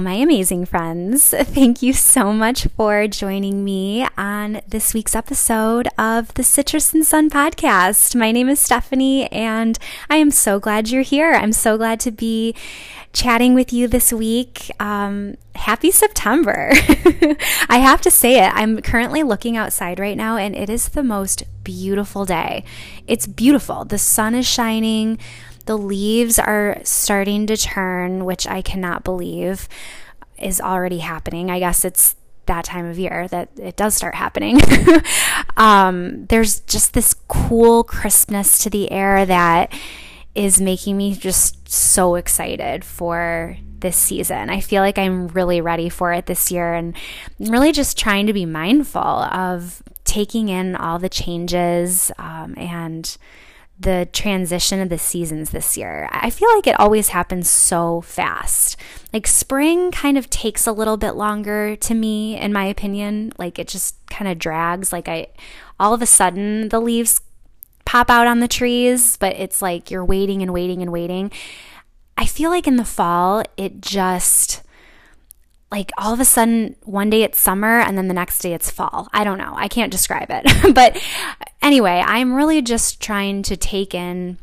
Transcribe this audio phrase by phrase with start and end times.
[0.00, 1.30] My amazing friends.
[1.38, 7.06] Thank you so much for joining me on this week's episode of the Citrus and
[7.06, 8.14] Sun podcast.
[8.16, 9.78] My name is Stephanie, and
[10.10, 11.32] I am so glad you're here.
[11.32, 12.54] I'm so glad to be
[13.12, 14.70] chatting with you this week.
[14.80, 16.70] Um, happy September.
[17.68, 18.50] I have to say it.
[18.52, 22.64] I'm currently looking outside right now, and it is the most beautiful day.
[23.06, 23.84] It's beautiful.
[23.84, 25.18] The sun is shining.
[25.66, 29.68] The leaves are starting to turn, which I cannot believe
[30.38, 31.50] is already happening.
[31.50, 34.60] I guess it's that time of year that it does start happening.
[35.56, 39.72] um, there's just this cool crispness to the air that
[40.34, 44.50] is making me just so excited for this season.
[44.50, 46.96] I feel like I'm really ready for it this year and
[47.38, 53.16] really just trying to be mindful of taking in all the changes um, and
[53.78, 56.08] the transition of the seasons this year.
[56.12, 58.76] I feel like it always happens so fast.
[59.12, 63.32] Like spring kind of takes a little bit longer to me, in my opinion.
[63.36, 64.92] Like it just kind of drags.
[64.92, 65.28] Like I,
[65.80, 67.20] all of a sudden, the leaves
[67.84, 71.32] pop out on the trees, but it's like you're waiting and waiting and waiting.
[72.16, 74.62] I feel like in the fall, it just
[75.74, 78.70] like all of a sudden one day it's summer and then the next day it's
[78.70, 79.08] fall.
[79.12, 79.54] I don't know.
[79.56, 80.74] I can't describe it.
[80.74, 81.02] but
[81.64, 84.38] anyway, I'm really just trying to take in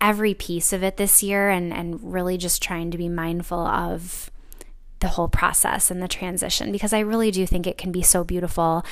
[0.00, 4.30] every piece of it this year and, and really just trying to be mindful of
[5.00, 8.24] the whole process and the transition because I really do think it can be so
[8.24, 8.84] beautiful,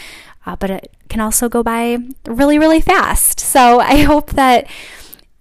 [0.46, 3.40] uh, but it can also go by really, really fast.
[3.40, 4.66] So I hope that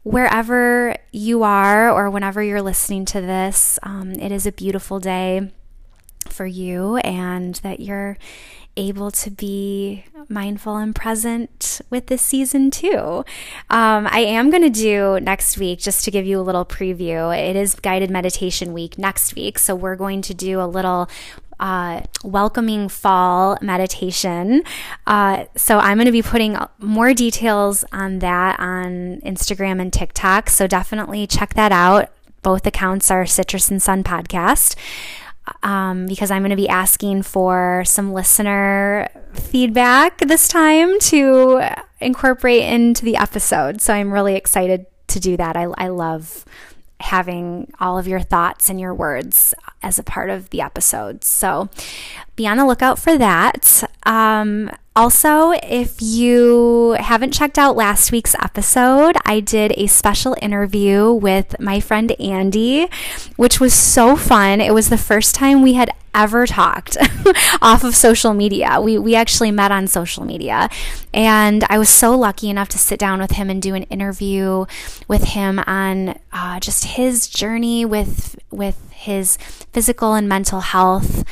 [0.03, 5.51] wherever you are or whenever you're listening to this, um, it is a beautiful day
[6.29, 8.17] for you and that you're
[8.75, 13.23] able to be mindful and present with this season too.
[13.69, 17.35] Um, I am going to do next week, just to give you a little preview.
[17.37, 19.59] It is guided meditation week next week.
[19.59, 21.09] So we're going to do a little
[21.59, 24.63] uh, welcoming fall meditation.
[25.05, 30.49] Uh, so I'm going to be putting more details on that on Instagram and TikTok.
[30.49, 32.11] So definitely check that out.
[32.41, 34.75] Both accounts are Citrus and Sun Podcast
[35.61, 41.61] um, because I'm going to be asking for some listener feedback this time to
[41.99, 43.81] incorporate into the episode.
[43.81, 45.57] So I'm really excited to do that.
[45.57, 46.45] I, I love
[46.99, 51.23] having all of your thoughts and your words as a part of the episode.
[51.23, 51.69] So
[52.35, 53.83] be on the lookout for that.
[54.03, 61.11] Um, also, if you haven't checked out last week's episode, I did a special interview
[61.11, 62.87] with my friend Andy,
[63.35, 64.61] which was so fun.
[64.61, 66.97] It was the first time we had ever talked
[67.61, 68.79] off of social media.
[68.81, 70.69] We, we actually met on social media.
[71.13, 74.65] And I was so lucky enough to sit down with him and do an interview
[75.07, 79.37] with him on uh, just his journey with, with his
[79.71, 81.23] physical and mental health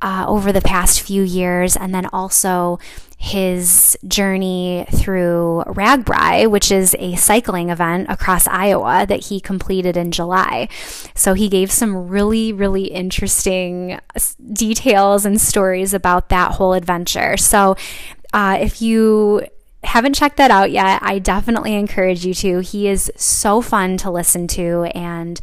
[0.00, 2.78] uh, over the past few years, and then also
[3.20, 10.12] his journey through RAGBRAI, which is a cycling event across Iowa that he completed in
[10.12, 10.68] July.
[11.16, 13.98] So he gave some really, really interesting
[14.52, 17.36] details and stories about that whole adventure.
[17.36, 17.76] So
[18.32, 19.42] uh, if you
[19.82, 22.60] haven't checked that out yet, I definitely encourage you to.
[22.60, 25.40] He is so fun to listen to and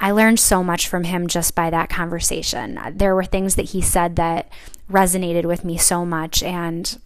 [0.00, 2.78] I learned so much from him just by that conversation.
[2.92, 4.50] There were things that he said that
[4.90, 6.98] resonated with me so much and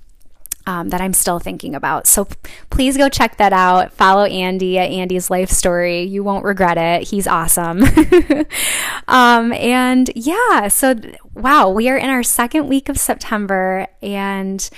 [0.67, 2.07] um, that I'm still thinking about.
[2.07, 2.29] So
[2.69, 3.93] please go check that out.
[3.93, 6.03] Follow Andy at Andy's Life Story.
[6.03, 7.09] You won't regret it.
[7.09, 7.83] He's awesome.
[9.09, 10.95] um, and yeah, so
[11.35, 14.69] wow, we are in our second week of September and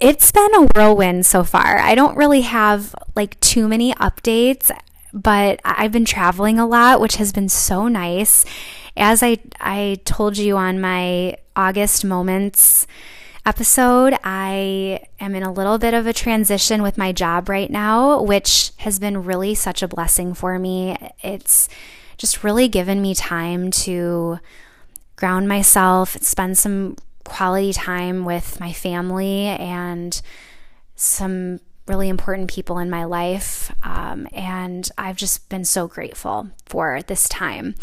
[0.00, 1.78] it's been a whirlwind so far.
[1.78, 4.70] I don't really have like too many updates
[5.12, 8.44] but I've been traveling a lot, which has been so nice.
[8.96, 12.86] As I, I told you on my August Moments
[13.46, 18.22] episode, I am in a little bit of a transition with my job right now,
[18.22, 20.96] which has been really such a blessing for me.
[21.22, 21.68] It's
[22.16, 24.38] just really given me time to
[25.16, 30.20] ground myself, spend some quality time with my family, and
[30.96, 33.74] some really important people in my life.
[33.82, 37.74] Um, and I've just been so grateful for this time.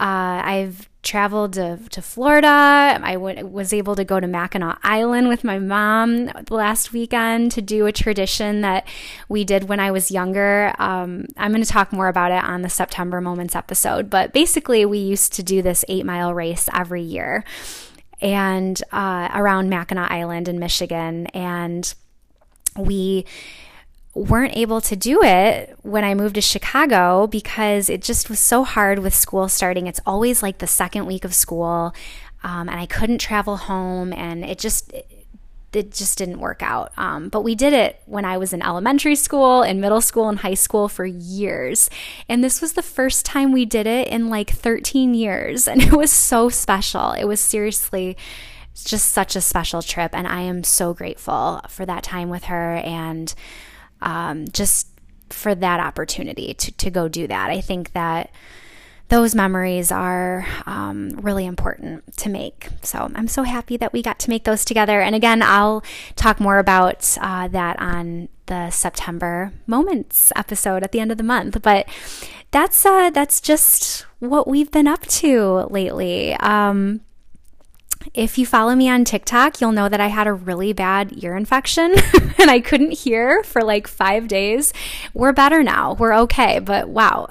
[0.00, 2.48] Uh, I've traveled to, to Florida.
[2.48, 7.62] I w- was able to go to Mackinac Island with my mom last weekend to
[7.62, 8.88] do a tradition that
[9.28, 10.74] we did when I was younger.
[10.78, 14.86] Um, I'm going to talk more about it on the September Moments episode, but basically,
[14.86, 17.44] we used to do this eight mile race every year
[18.20, 21.26] and uh, around Mackinac Island in Michigan.
[21.26, 21.94] And
[22.76, 23.24] we
[24.14, 28.62] weren't able to do it when I moved to Chicago because it just was so
[28.62, 29.86] hard with school starting.
[29.86, 31.94] It's always like the second week of school,
[32.44, 34.92] um, and I couldn't travel home, and it just
[35.74, 36.92] it just didn't work out.
[36.96, 40.38] Um, but we did it when I was in elementary school, in middle school, and
[40.38, 41.90] high school for years.
[42.28, 45.66] And this was the first time we did it in like 13 years.
[45.66, 47.12] And it was so special.
[47.12, 48.16] It was seriously
[48.82, 50.10] just such a special trip.
[50.14, 53.32] And I am so grateful for that time with her and
[54.02, 54.88] um, just
[55.30, 57.50] for that opportunity to, to go do that.
[57.50, 58.30] I think that
[59.08, 62.68] those memories are um, really important to make.
[62.82, 65.00] So I'm so happy that we got to make those together.
[65.00, 65.84] And again, I'll
[66.16, 71.24] talk more about uh, that on the September Moments episode at the end of the
[71.24, 71.60] month.
[71.62, 71.86] But
[72.50, 76.34] that's uh, that's just what we've been up to lately.
[76.34, 77.00] Um,
[78.12, 81.36] if you follow me on TikTok, you'll know that I had a really bad ear
[81.36, 81.94] infection
[82.38, 84.72] and I couldn't hear for like five days.
[85.14, 85.94] We're better now.
[85.94, 86.58] We're okay.
[86.58, 87.28] But wow,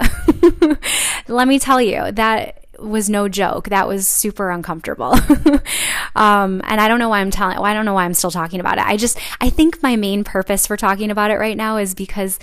[1.28, 3.70] let me tell you, that was no joke.
[3.70, 5.14] That was super uncomfortable.
[6.16, 8.60] um, and I don't know why I'm telling, I don't know why I'm still talking
[8.60, 8.86] about it.
[8.86, 12.40] I just, I think my main purpose for talking about it right now is because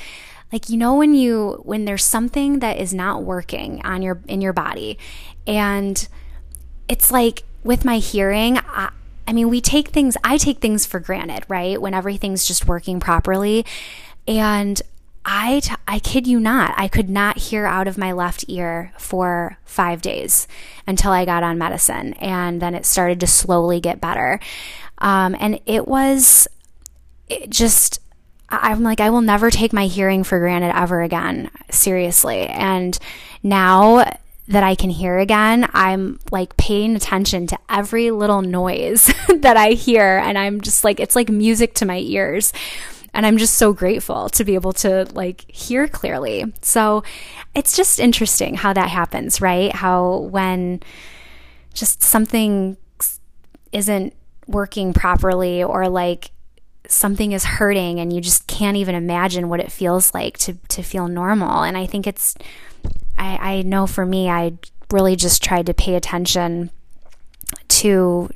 [0.53, 4.41] like you know when you when there's something that is not working on your in
[4.41, 4.99] your body
[5.47, 6.09] and
[6.88, 8.91] it's like with my hearing, I,
[9.27, 11.81] I mean, we take things, I take things for granted, right?
[11.81, 13.65] When everything's just working properly.
[14.27, 14.81] And
[15.25, 18.93] I, t- I kid you not, I could not hear out of my left ear
[18.99, 20.49] for five days
[20.87, 22.15] until I got on medicine.
[22.15, 24.41] And then it started to slowly get better.
[24.99, 26.49] Um, and it was
[27.31, 28.01] it just,
[28.49, 32.49] I'm like, I will never take my hearing for granted ever again, seriously.
[32.49, 32.99] And
[33.43, 34.19] now
[34.50, 39.70] that I can hear again, I'm like paying attention to every little noise that I
[39.70, 40.19] hear.
[40.19, 42.52] And I'm just like, it's like music to my ears.
[43.14, 46.52] And I'm just so grateful to be able to like hear clearly.
[46.62, 47.05] So
[47.55, 49.73] it's just interesting how that happens, right?
[49.73, 50.81] How when
[51.73, 52.76] just something
[53.70, 54.14] isn't
[54.49, 56.32] working properly or like
[56.88, 60.82] something is hurting and you just can't even imagine what it feels like to to
[60.82, 62.35] feel normal and i think it's
[63.19, 64.55] I, I know for me, I
[64.91, 66.71] really just tried to pay attention
[67.69, 68.31] to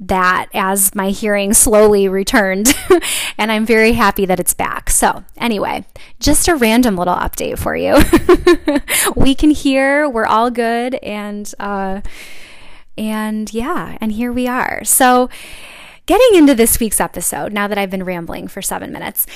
[0.00, 2.74] that as my hearing slowly returned.
[3.38, 4.90] and I'm very happy that it's back.
[4.90, 5.84] So, anyway,
[6.20, 7.96] just a random little update for you.
[9.16, 12.00] we can hear, we're all good, and uh,
[12.96, 14.84] and yeah, and here we are.
[14.84, 15.28] So,
[16.06, 19.26] getting into this week's episode, now that I've been rambling for seven minutes,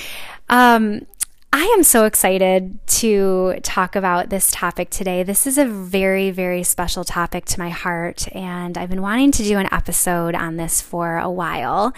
[0.49, 1.05] um,
[1.51, 5.23] I am so excited to talk about this topic today.
[5.23, 9.43] This is a very, very special topic to my heart, and I've been wanting to
[9.43, 11.93] do an episode on this for a while.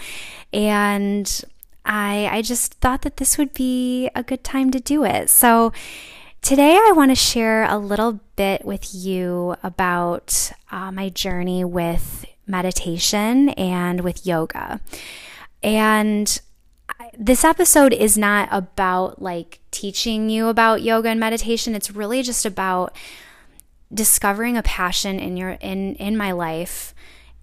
[0.54, 1.44] And
[1.84, 5.28] I, I just thought that this would be a good time to do it.
[5.28, 5.72] So,
[6.40, 12.24] today I want to share a little bit with you about uh, my journey with
[12.46, 14.80] meditation and with yoga.
[15.62, 16.40] And
[17.22, 21.76] this episode is not about like teaching you about yoga and meditation.
[21.76, 22.96] It's really just about
[23.94, 26.92] discovering a passion in your in in my life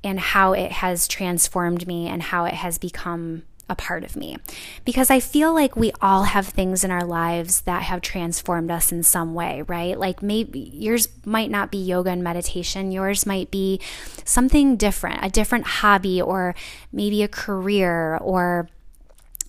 [0.03, 4.36] and how it has transformed me and how it has become a part of me.
[4.83, 8.91] Because I feel like we all have things in our lives that have transformed us
[8.91, 9.98] in some way, right?
[9.98, 13.79] Like maybe yours might not be yoga and meditation, yours might be
[14.25, 16.53] something different, a different hobby, or
[16.91, 18.67] maybe a career, or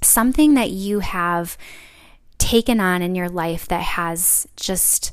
[0.03, 1.57] something that you have
[2.39, 5.13] taken on in your life that has just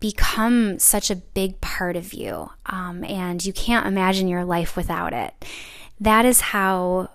[0.00, 5.12] become such a big part of you, um, and you can't imagine your life without
[5.12, 5.32] it.
[6.00, 7.10] That is how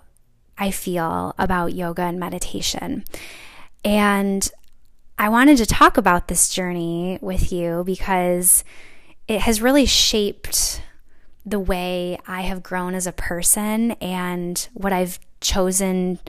[0.57, 3.05] I feel about yoga and meditation.
[3.83, 4.49] And
[5.17, 8.63] I wanted to talk about this journey with you because
[9.27, 10.81] it has really shaped
[11.45, 16.19] the way I have grown as a person and what I've chosen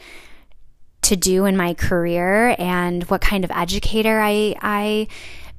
[1.02, 5.08] to do in my career and what kind of educator I, I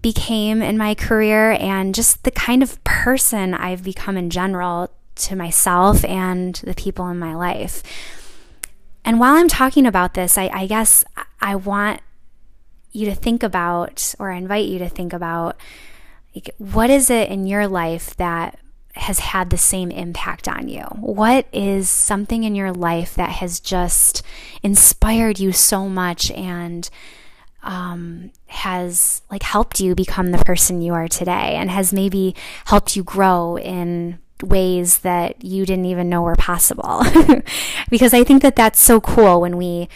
[0.01, 5.36] became in my career and just the kind of person I've become in general to
[5.36, 7.83] myself and the people in my life.
[9.03, 11.03] And while I'm talking about this, I, I guess
[11.39, 12.01] I want
[12.91, 15.57] you to think about, or I invite you to think about,
[16.36, 18.60] like, what is it in your life that
[18.95, 20.83] has had the same impact on you?
[21.00, 24.21] What is something in your life that has just
[24.63, 26.89] inspired you so much and
[27.63, 32.95] um, has like helped you become the person you are today and has maybe helped
[32.95, 37.03] you grow in ways that you didn't even know were possible?
[37.89, 39.88] because I think that that's so cool when we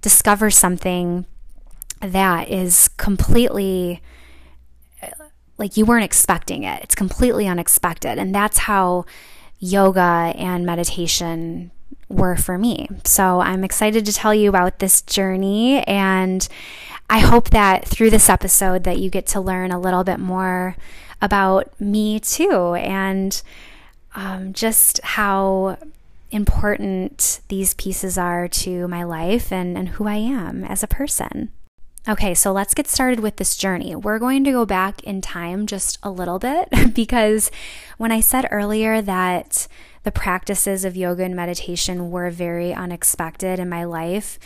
[0.00, 1.26] discover something
[2.00, 4.00] that is completely
[5.60, 6.82] like you weren't expecting it.
[6.82, 8.18] It's completely unexpected.
[8.18, 9.04] And that's how
[9.58, 11.70] yoga and meditation
[12.08, 12.88] were for me.
[13.04, 16.48] So I'm excited to tell you about this journey and
[17.08, 20.76] I hope that through this episode that you get to learn a little bit more
[21.20, 23.40] about me too and
[24.14, 25.76] um, just how
[26.30, 31.50] important these pieces are to my life and, and who I am as a person.
[32.08, 33.94] Okay, so let's get started with this journey.
[33.94, 37.50] We're going to go back in time just a little bit because
[37.98, 39.68] when I said earlier that
[40.02, 44.38] the practices of yoga and meditation were very unexpected in my life,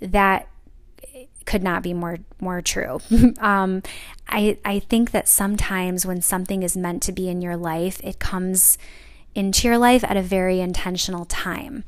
[0.00, 0.48] that
[1.46, 3.00] could not be more more true.
[3.38, 3.82] um,
[4.28, 8.18] I I think that sometimes when something is meant to be in your life, it
[8.18, 8.76] comes
[9.34, 11.84] into your life at a very intentional time.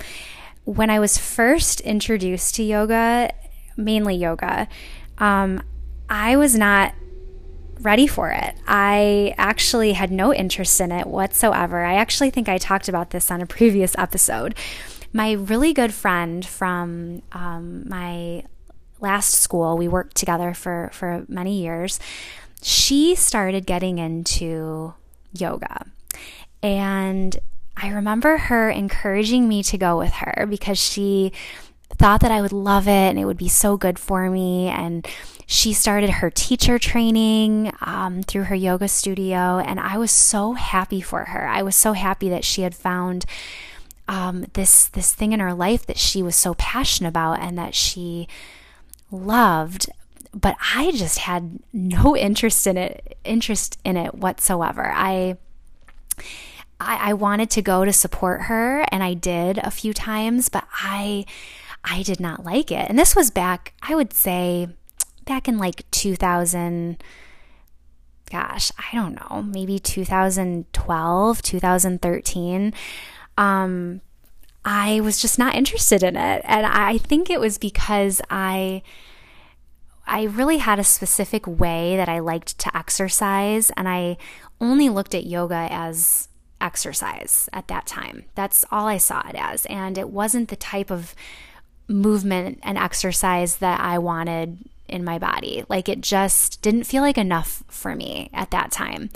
[0.64, 3.32] When I was first introduced to yoga,
[3.76, 4.66] mainly yoga,
[5.20, 5.62] um,
[6.08, 6.94] I was not
[7.80, 8.56] ready for it.
[8.66, 11.84] I actually had no interest in it whatsoever.
[11.84, 14.54] I actually think I talked about this on a previous episode.
[15.12, 18.44] My really good friend from um, my
[19.00, 21.98] last school, we worked together for, for many years,
[22.62, 24.94] she started getting into
[25.32, 25.86] yoga.
[26.62, 27.38] And
[27.76, 31.32] I remember her encouraging me to go with her because she
[32.00, 34.68] thought that I would love it and it would be so good for me.
[34.68, 35.06] And
[35.46, 39.58] she started her teacher training um, through her yoga studio.
[39.58, 41.46] And I was so happy for her.
[41.46, 43.26] I was so happy that she had found
[44.08, 47.74] um, this this thing in her life that she was so passionate about and that
[47.74, 48.26] she
[49.10, 49.90] loved
[50.32, 54.90] but I just had no interest in it interest in it whatsoever.
[54.94, 55.36] I
[56.80, 60.66] I, I wanted to go to support her and I did a few times, but
[60.72, 61.26] I
[61.84, 62.88] I did not like it.
[62.88, 64.68] And this was back, I would say,
[65.24, 67.02] back in like 2000,
[68.30, 72.74] gosh, I don't know, maybe 2012, 2013.
[73.36, 74.00] Um,
[74.64, 76.42] I was just not interested in it.
[76.44, 78.82] And I think it was because I.
[80.06, 84.16] I really had a specific way that I liked to exercise, and I
[84.60, 86.26] only looked at yoga as
[86.60, 88.24] exercise at that time.
[88.34, 89.66] That's all I saw it as.
[89.66, 91.14] And it wasn't the type of
[91.90, 95.64] movement and exercise that I wanted in my body.
[95.68, 99.10] Like it just didn't feel like enough for me at that time.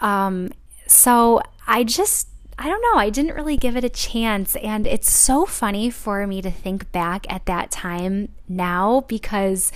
[0.00, 0.50] Um,
[0.86, 2.28] so I just,
[2.58, 4.56] I don't know, I didn't really give it a chance.
[4.56, 9.70] And it's so funny for me to think back at that time now because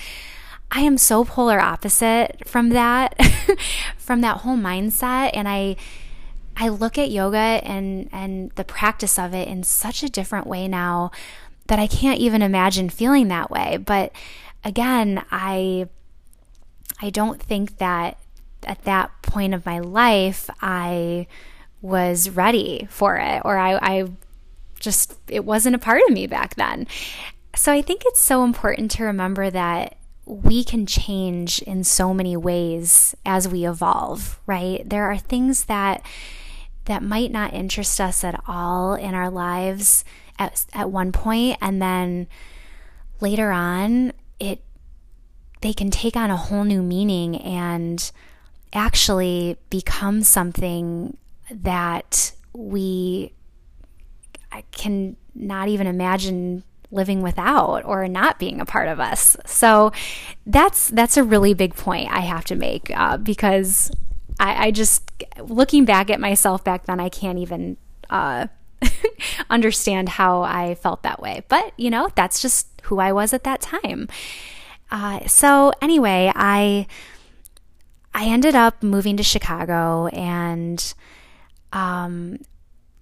[0.71, 3.21] I am so polar opposite from that,
[3.97, 5.31] from that whole mindset.
[5.35, 5.77] And I,
[6.57, 10.67] I look at yoga and, and the practice of it in such a different way
[10.67, 11.11] now
[11.67, 13.77] that I can't even imagine feeling that way.
[13.77, 14.13] But
[14.65, 15.89] again, I
[17.01, 18.19] I don't think that
[18.65, 21.27] at that point of my life I
[21.81, 24.09] was ready for it or I, I
[24.79, 26.87] just it wasn't a part of me back then.
[27.55, 32.37] So I think it's so important to remember that we can change in so many
[32.37, 34.89] ways as we evolve, right?
[34.89, 36.03] There are things that
[36.85, 40.05] that might not interest us at all in our lives
[40.39, 42.27] at, at one point and then
[43.21, 44.63] later on it
[45.61, 48.11] they can take on a whole new meaning and
[48.73, 51.17] actually become something
[51.51, 53.33] that we
[54.73, 59.37] can not even imagine living without or not being a part of us.
[59.47, 59.93] So
[60.47, 63.91] that's that's a really big point I have to make uh, because
[64.39, 67.77] I, I, just looking back at myself back then, I can't even
[68.11, 68.47] uh,
[69.51, 71.45] understand how I felt that way.
[71.49, 74.09] But, you know, that's just who I was at that time.
[74.91, 76.87] Uh, so anyway, I
[78.15, 80.95] I ended up moving to Chicago and
[81.73, 82.39] um,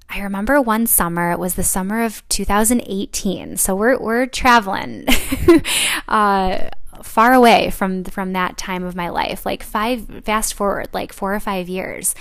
[0.08, 3.56] I remember one summer, it was the summer of 2018.
[3.56, 5.06] So we're, we're traveling
[6.08, 6.68] uh,
[7.02, 11.34] far away from, from that time of my life, like five, fast forward, like four
[11.34, 12.14] or five years.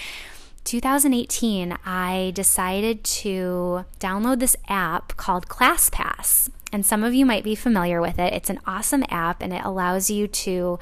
[0.70, 6.52] 2018, I decided to download this app called ClassPass.
[6.72, 8.34] And some of you might be familiar with it.
[8.34, 10.78] It's an awesome app and it allows you to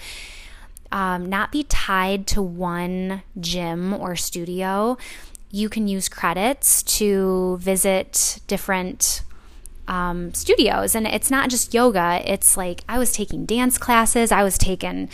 [0.91, 4.97] um, not be tied to one gym or studio.
[5.51, 9.21] You can use credits to visit different
[9.87, 10.95] um, studios.
[10.95, 15.09] And it's not just yoga, it's like I was taking dance classes, I was taking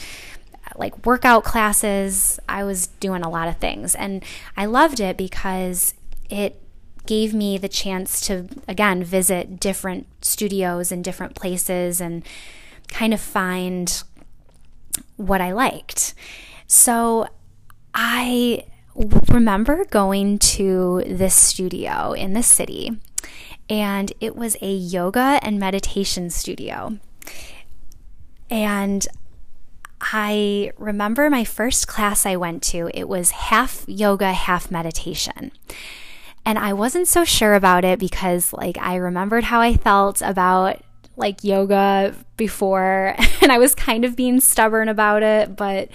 [0.75, 2.39] like workout classes.
[2.47, 3.95] I was doing a lot of things.
[3.95, 4.23] And
[4.57, 5.93] I loved it because
[6.29, 6.61] it
[7.05, 12.25] gave me the chance to, again, visit different studios and different places and
[12.87, 14.03] kind of find
[15.17, 16.13] what I liked.
[16.67, 17.27] So
[17.93, 18.65] I
[19.29, 22.99] remember going to this studio in the city,
[23.69, 26.99] and it was a yoga and meditation studio.
[28.49, 29.07] And
[30.11, 35.51] I remember my first class I went to, it was half yoga, half meditation.
[36.45, 40.81] And I wasn't so sure about it because, like, I remembered how I felt about
[41.15, 45.89] like yoga before, and I was kind of being stubborn about it, but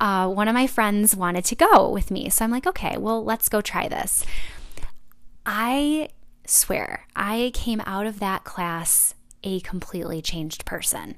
[0.00, 2.28] uh, one of my friends wanted to go with me.
[2.28, 4.24] So I'm like, okay, well, let's go try this.
[5.46, 6.10] I
[6.46, 11.16] swear, I came out of that class a completely changed person.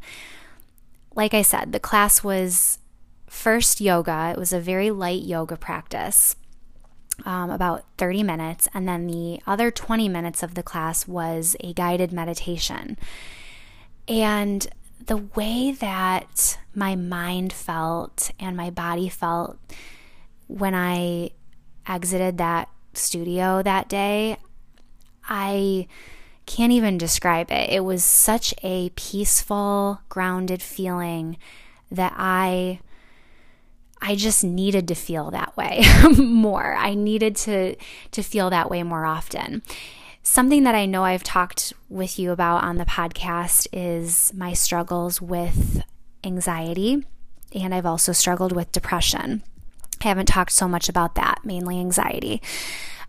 [1.14, 2.78] Like I said, the class was
[3.26, 6.36] first yoga, it was a very light yoga practice.
[7.24, 11.72] Um, about 30 minutes, and then the other 20 minutes of the class was a
[11.72, 12.98] guided meditation.
[14.08, 14.66] And
[15.06, 19.58] the way that my mind felt and my body felt
[20.48, 21.30] when I
[21.86, 24.36] exited that studio that day,
[25.28, 25.86] I
[26.46, 27.70] can't even describe it.
[27.70, 31.36] It was such a peaceful, grounded feeling
[31.90, 32.80] that I
[34.06, 35.82] I just needed to feel that way
[36.18, 36.74] more.
[36.74, 37.76] I needed to
[38.10, 39.62] to feel that way more often.
[40.22, 45.20] Something that I know I've talked with you about on the podcast is my struggles
[45.20, 45.82] with
[46.22, 47.04] anxiety,
[47.54, 49.42] and I've also struggled with depression.
[50.02, 52.42] I haven't talked so much about that, mainly anxiety.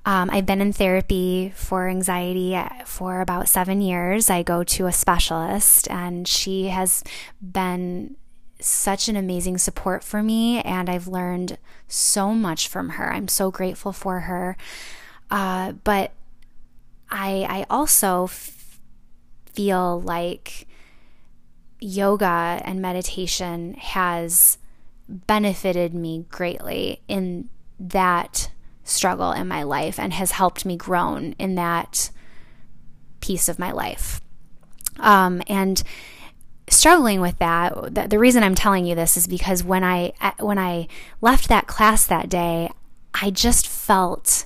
[0.05, 4.29] Um, I've been in therapy for anxiety for about seven years.
[4.29, 7.03] I go to a specialist, and she has
[7.41, 8.15] been
[8.59, 13.11] such an amazing support for me, and I've learned so much from her.
[13.11, 14.57] I'm so grateful for her.
[15.31, 16.11] Uh, but
[17.09, 18.79] I, I also f-
[19.53, 20.67] feel like
[21.79, 24.59] yoga and meditation has
[25.07, 28.49] benefited me greatly in that
[28.85, 32.09] struggle in my life and has helped me grow in that
[33.19, 34.21] piece of my life.
[34.99, 35.83] Um, and
[36.69, 40.57] struggling with that, the, the reason I'm telling you this is because when I when
[40.57, 40.87] I
[41.19, 42.69] left that class that day,
[43.13, 44.45] I just felt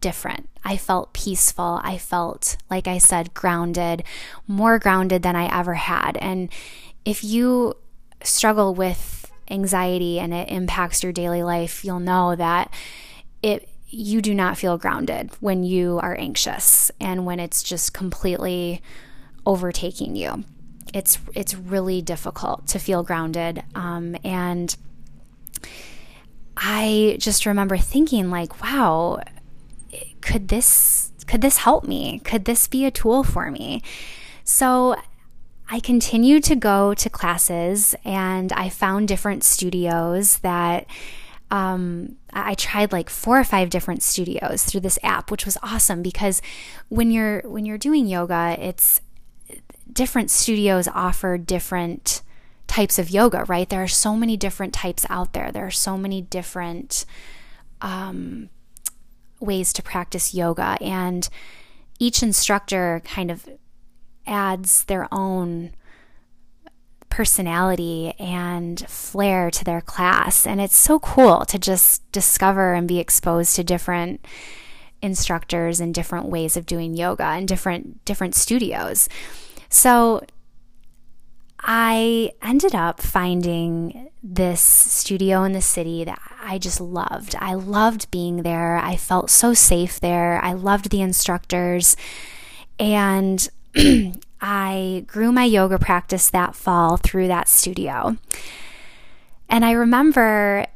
[0.00, 0.50] different.
[0.64, 1.80] I felt peaceful.
[1.82, 4.02] I felt, like I said, grounded,
[4.46, 6.16] more grounded than I ever had.
[6.18, 6.50] And
[7.04, 7.74] if you
[8.22, 12.72] struggle with anxiety and it impacts your daily life, you'll know that
[13.44, 18.82] it you do not feel grounded when you are anxious and when it's just completely
[19.46, 20.44] overtaking you.
[20.92, 24.74] It's it's really difficult to feel grounded, um, and
[26.56, 29.20] I just remember thinking like, wow,
[30.20, 32.20] could this could this help me?
[32.20, 33.82] Could this be a tool for me?
[34.44, 34.96] So
[35.68, 40.86] I continued to go to classes and I found different studios that
[41.50, 46.02] um, I tried like four or five different studios through this app, which was awesome
[46.02, 46.42] because
[46.88, 49.00] when you're when you're doing yoga, it's
[49.92, 52.22] different studios offer different
[52.66, 53.68] types of yoga, right?
[53.68, 55.52] There are so many different types out there.
[55.52, 57.04] There are so many different
[57.80, 58.48] um,
[59.38, 61.28] ways to practice yoga, and
[61.98, 63.48] each instructor kind of
[64.26, 65.72] adds their own
[67.14, 70.48] personality and flair to their class.
[70.48, 74.26] And it's so cool to just discover and be exposed to different
[75.00, 79.08] instructors and different ways of doing yoga and different different studios.
[79.68, 80.24] So
[81.60, 87.36] I ended up finding this studio in the city that I just loved.
[87.38, 88.76] I loved being there.
[88.78, 90.40] I felt so safe there.
[90.42, 91.96] I loved the instructors.
[92.80, 93.48] And
[94.46, 98.18] I grew my yoga practice that fall through that studio.
[99.48, 100.66] And I remember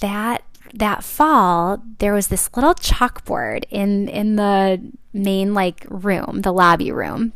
[0.00, 0.42] that
[0.74, 6.92] that fall there was this little chalkboard in in the main like room, the lobby
[6.92, 7.32] room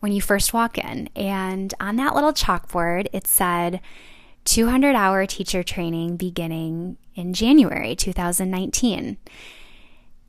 [0.00, 1.08] when you first walk in.
[1.14, 3.80] And on that little chalkboard, it said
[4.44, 9.18] 200 hour teacher training beginning in January 2019.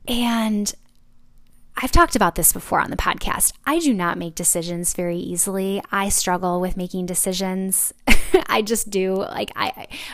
[0.06, 0.72] And
[1.82, 3.54] I've talked about this before on the podcast.
[3.64, 5.82] I do not make decisions very easily.
[5.90, 7.94] I struggle with making decisions.
[8.48, 9.14] I just do.
[9.14, 9.72] Like I,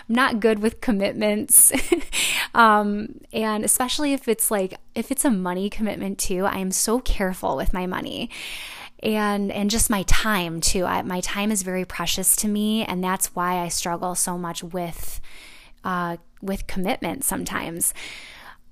[0.09, 1.73] I'm not good with commitments,
[2.55, 6.45] um, and especially if it's like if it's a money commitment too.
[6.45, 8.31] I am so careful with my money
[9.03, 10.85] and and just my time too.
[10.85, 14.63] I, my time is very precious to me, and that's why I struggle so much
[14.63, 15.21] with
[15.83, 17.93] uh, with commitment sometimes.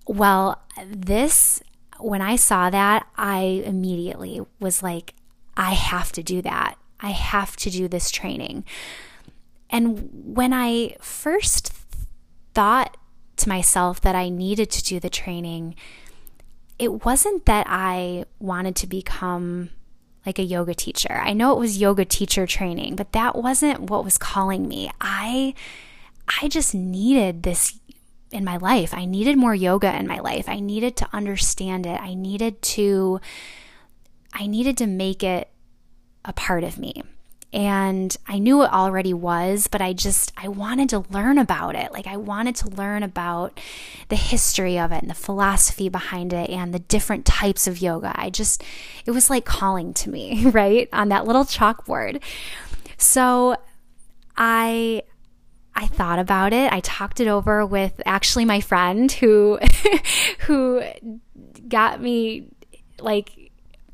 [0.06, 1.60] Well, this
[1.98, 5.14] when I saw that, I immediately was like,
[5.56, 6.76] I have to do that.
[7.00, 8.64] I have to do this training.
[9.70, 11.72] And when I first
[12.54, 12.96] thought
[13.36, 15.74] to myself that I needed to do the training,
[16.78, 19.70] it wasn't that I wanted to become
[20.26, 21.12] like a yoga teacher.
[21.12, 24.90] I know it was yoga teacher training, but that wasn't what was calling me.
[25.00, 25.54] I
[26.40, 27.78] I just needed this
[28.30, 28.92] in my life.
[28.92, 30.48] I needed more yoga in my life.
[30.48, 32.00] I needed to understand it.
[32.00, 33.20] I needed to
[34.32, 35.48] I needed to make it
[36.24, 37.02] a part of me.
[37.52, 41.92] And I knew it already was, but I just, I wanted to learn about it.
[41.92, 43.60] Like, I wanted to learn about
[44.08, 48.12] the history of it and the philosophy behind it and the different types of yoga.
[48.16, 48.64] I just,
[49.06, 50.88] it was like calling to me, right?
[50.92, 52.20] On that little chalkboard.
[52.98, 53.56] So
[54.36, 55.04] I,
[55.76, 56.72] I thought about it.
[56.72, 59.58] I talked it over with actually my friend who,
[60.40, 60.82] who
[61.68, 62.48] got me
[63.00, 63.44] like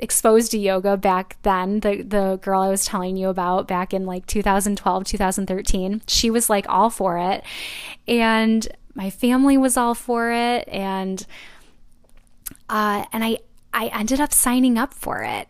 [0.00, 4.06] exposed to yoga back then, the the girl I was telling you about back in
[4.06, 7.44] like 2012, 2013, she was like all for it.
[8.08, 11.24] And my family was all for it and
[12.68, 13.38] uh and I
[13.72, 15.48] I ended up signing up for it.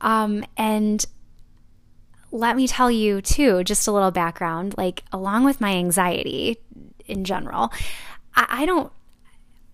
[0.00, 1.04] Um and
[2.30, 6.58] let me tell you too, just a little background, like along with my anxiety
[7.06, 7.72] in general,
[8.34, 8.92] I, I don't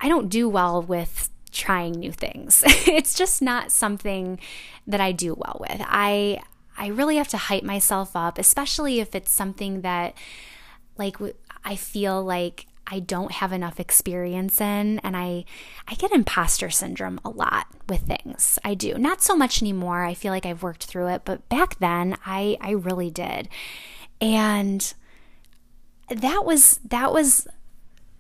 [0.01, 2.63] I don't do well with trying new things.
[2.67, 4.39] it's just not something
[4.87, 5.81] that I do well with.
[5.85, 6.41] I
[6.77, 10.15] I really have to hype myself up, especially if it's something that
[10.99, 11.17] like
[11.65, 15.45] I feel like I don't have enough experience in and I
[15.89, 18.59] I get imposter syndrome a lot with things.
[18.65, 18.99] I do.
[18.99, 20.05] Not so much anymore.
[20.05, 23.49] I feel like I've worked through it, but back then I I really did.
[24.21, 24.93] And
[26.09, 27.49] that was that was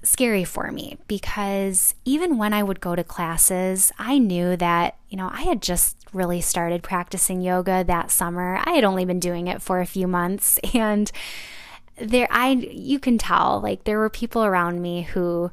[0.02, 5.16] scary for me because even when I would go to classes, I knew that, you
[5.16, 8.60] know, I had just really started practicing yoga that summer.
[8.64, 11.10] I had only been doing it for a few months and
[11.96, 15.50] there I you can tell like there were people around me who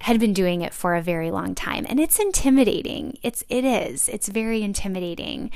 [0.00, 3.18] had been doing it for a very long time and it's intimidating.
[3.22, 4.08] It's it is.
[4.08, 5.50] It's very intimidating.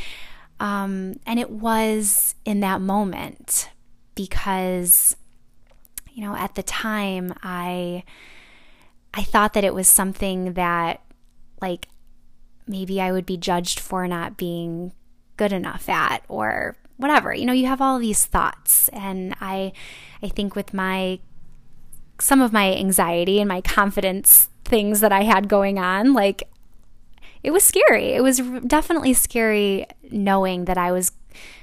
[0.58, 3.70] Um and it was in that moment
[4.14, 5.16] because
[6.12, 8.02] you know, at the time I
[9.14, 11.02] I thought that it was something that
[11.60, 11.88] like
[12.66, 14.92] maybe I would be judged for not being
[15.36, 17.34] good enough at or whatever.
[17.34, 19.72] You know, you have all these thoughts and I
[20.22, 21.20] I think with my
[22.20, 26.44] some of my anxiety and my confidence things that I had going on, like
[27.42, 28.12] it was scary.
[28.12, 31.12] It was definitely scary knowing that I was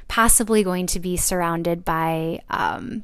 [0.08, 3.04] possibly going to be surrounded by um,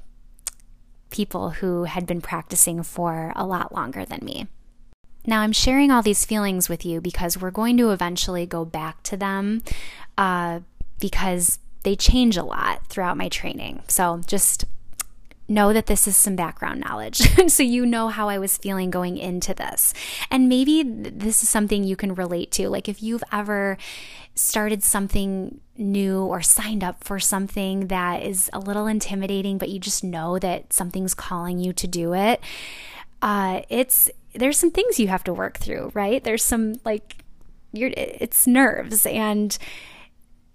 [1.10, 4.48] people who had been practicing for a lot longer than me.
[5.26, 9.04] Now, I'm sharing all these feelings with you because we're going to eventually go back
[9.04, 9.62] to them
[10.18, 10.62] uh,
[11.00, 13.84] because they change a lot throughout my training.
[13.88, 14.66] So just
[15.48, 17.18] know that this is some background knowledge
[17.52, 19.94] so you know how I was feeling going into this.
[20.30, 22.70] And maybe this is something you can relate to.
[22.70, 23.78] Like if you've ever
[24.34, 29.80] started something new or signed up for something that is a little intimidating, but you
[29.80, 32.40] just know that something's calling you to do it,
[33.22, 36.24] uh, it's there's some things you have to work through, right?
[36.24, 37.24] There's some like
[37.74, 39.58] you're it's nerves and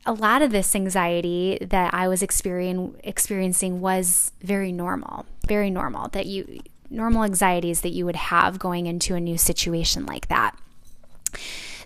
[0.07, 6.27] a lot of this anxiety that I was experiencing was very normal, very normal that
[6.27, 10.57] you normal anxieties that you would have going into a new situation like that.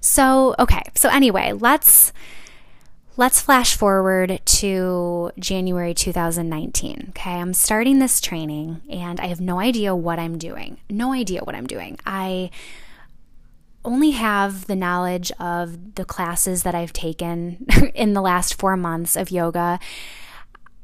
[0.00, 0.82] So, okay.
[0.94, 2.12] So anyway, let's
[3.16, 7.06] let's flash forward to January 2019.
[7.10, 10.78] Okay, I'm starting this training and I have no idea what I'm doing.
[10.88, 11.98] No idea what I'm doing.
[12.06, 12.50] I
[13.84, 19.16] only have the knowledge of the classes that I've taken in the last four months
[19.16, 19.78] of yoga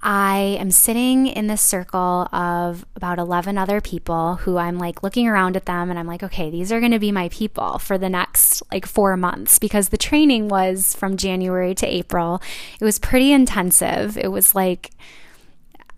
[0.09, 5.27] I am sitting in this circle of about 11 other people who I'm like looking
[5.27, 7.99] around at them and I'm like, okay, these are going to be my people for
[7.99, 12.41] the next like four months because the training was from January to April.
[12.79, 14.17] It was pretty intensive.
[14.17, 14.91] It was like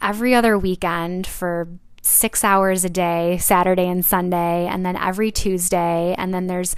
[0.00, 1.68] every other weekend for
[2.08, 6.14] six hours a day, Saturday and Sunday, and then every Tuesday.
[6.18, 6.74] And then there's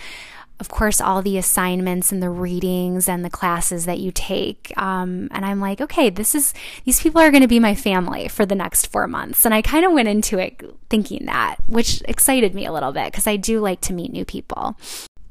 [0.61, 4.75] of course, all the assignments and the readings and the classes that you take.
[4.77, 6.53] Um, and I'm like, okay, this is,
[6.85, 9.47] these people are going to be my family for the next four months.
[9.47, 13.07] And I kind of went into it thinking that, which excited me a little bit
[13.07, 14.77] because I do like to meet new people.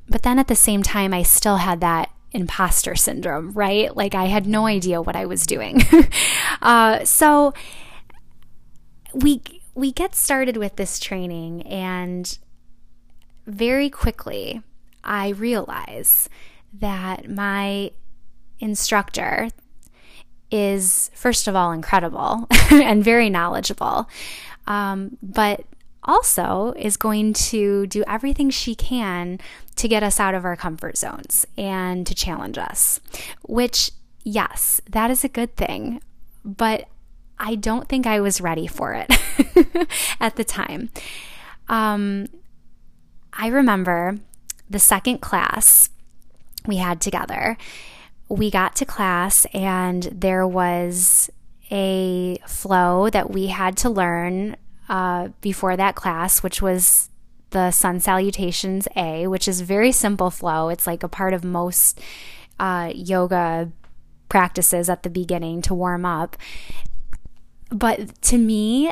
[0.10, 3.96] But then at the same time, I still had that imposter syndrome, right?
[3.96, 5.84] Like I had no idea what I was doing.
[6.64, 7.54] uh, so
[9.14, 9.42] we,
[9.76, 12.38] we get started with this training and
[13.46, 14.62] very quickly
[15.04, 16.30] I realize
[16.74, 17.92] that my
[18.60, 19.50] instructor
[20.52, 24.10] is, first of all, incredible and very knowledgeable,
[24.68, 25.66] um, but
[26.04, 29.40] also is going to do everything she can
[29.76, 33.00] to get us out of our comfort zones and to challenge us,
[33.44, 33.92] which,
[34.24, 36.02] yes, that is a good thing.
[36.44, 36.88] But
[37.40, 39.10] I don't think I was ready for it
[40.20, 40.90] at the time.
[41.68, 42.28] Um,
[43.34, 44.18] I remember
[44.70, 45.90] the second class
[46.66, 47.58] we had together.
[48.28, 51.30] We got to class, and there was
[51.72, 54.56] a flow that we had to learn
[54.88, 57.10] uh, before that class, which was
[57.52, 60.70] the Sun Salutations A, which is very simple flow.
[60.70, 62.00] It's like a part of most
[62.60, 63.72] uh, yoga
[64.30, 66.38] practices at the beginning to warm up.
[67.72, 68.92] But to me,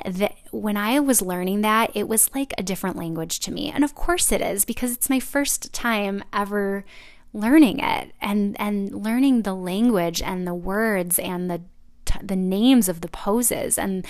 [0.52, 3.72] when I was learning that, it was like a different language to me.
[3.72, 6.86] And of course it is because it's my first time ever
[7.34, 11.62] learning it and and learning the language and the words and the
[12.22, 14.06] the names of the poses and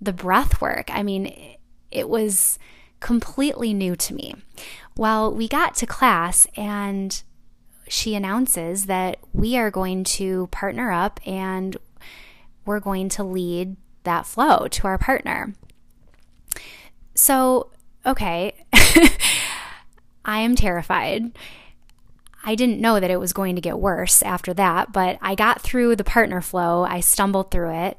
[0.00, 0.90] the breath work.
[0.90, 1.56] I mean,
[1.90, 2.58] it was
[3.00, 4.34] completely new to me.
[4.96, 7.22] Well, we got to class and
[7.88, 11.76] she announces that we are going to partner up and
[12.64, 13.76] we're going to lead
[14.06, 15.54] that flow to our partner.
[17.14, 17.70] So,
[18.04, 18.64] okay,
[20.24, 21.36] I am terrified.
[22.44, 25.60] I didn't know that it was going to get worse after that, but I got
[25.60, 26.84] through the partner flow.
[26.84, 27.98] I stumbled through it.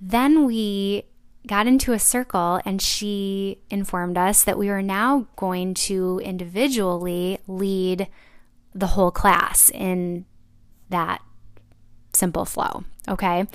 [0.00, 1.04] Then we
[1.46, 7.38] got into a circle and she informed us that we were now going to individually
[7.48, 8.06] lead
[8.74, 10.26] the whole class in
[10.90, 11.20] that
[12.12, 12.84] simple flow.
[13.08, 13.46] Okay.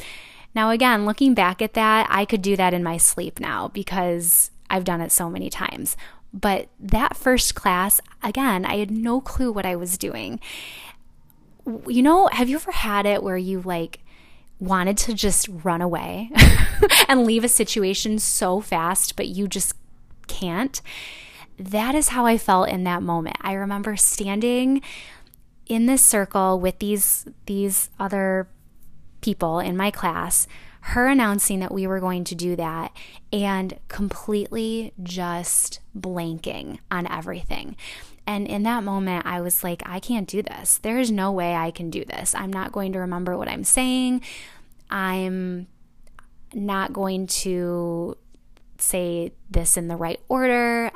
[0.56, 4.52] Now, again, looking back at that, I could do that in my sleep now because
[4.70, 5.98] I've done it so many times.
[6.34, 10.40] But that first class, again, I had no clue what I was doing.
[11.88, 14.00] You know, have you ever had it where you like
[14.60, 16.32] wanted to just run away
[17.08, 19.74] and leave a situation so fast, but you just
[20.28, 20.82] can't.
[21.58, 23.38] That is how I felt in that moment.
[23.42, 24.82] I remember standing
[25.68, 28.48] in this circle with these these other
[29.24, 30.48] people in my class,
[30.82, 32.96] her announcing that we were going to do that
[33.32, 37.76] and completely just blanking on everything.
[38.28, 40.78] And in that moment, I was like, I can't do this.
[40.78, 42.36] There is no way I can do this.
[42.36, 44.22] I'm not going to remember what I'm saying.
[44.90, 45.68] I'm
[46.54, 48.18] not going to
[48.78, 50.92] say this in the right order.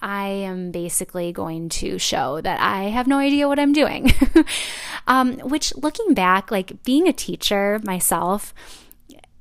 [0.00, 4.12] I am basically going to show that I have no idea what I'm doing.
[5.06, 8.54] um, which, looking back, like being a teacher myself,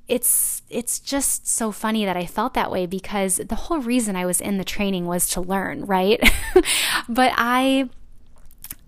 [0.07, 4.25] it's it's just so funny that I felt that way because the whole reason I
[4.25, 6.19] was in the training was to learn, right?
[7.09, 7.89] but I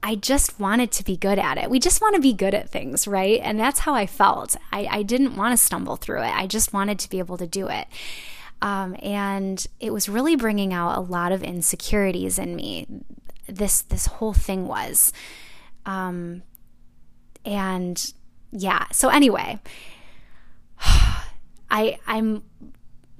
[0.02, 1.70] I just wanted to be good at it.
[1.70, 3.40] We just want to be good at things, right?
[3.44, 4.56] And that's how I felt.
[4.72, 6.34] I, I didn't want to stumble through it.
[6.34, 7.88] I just wanted to be able to do it.
[8.62, 12.88] Um, and it was really bringing out a lot of insecurities in me.
[13.48, 15.12] This this whole thing was,
[15.86, 16.44] um,
[17.46, 18.14] and
[18.52, 18.86] yeah.
[18.92, 19.60] So anyway,
[21.72, 22.44] I I'm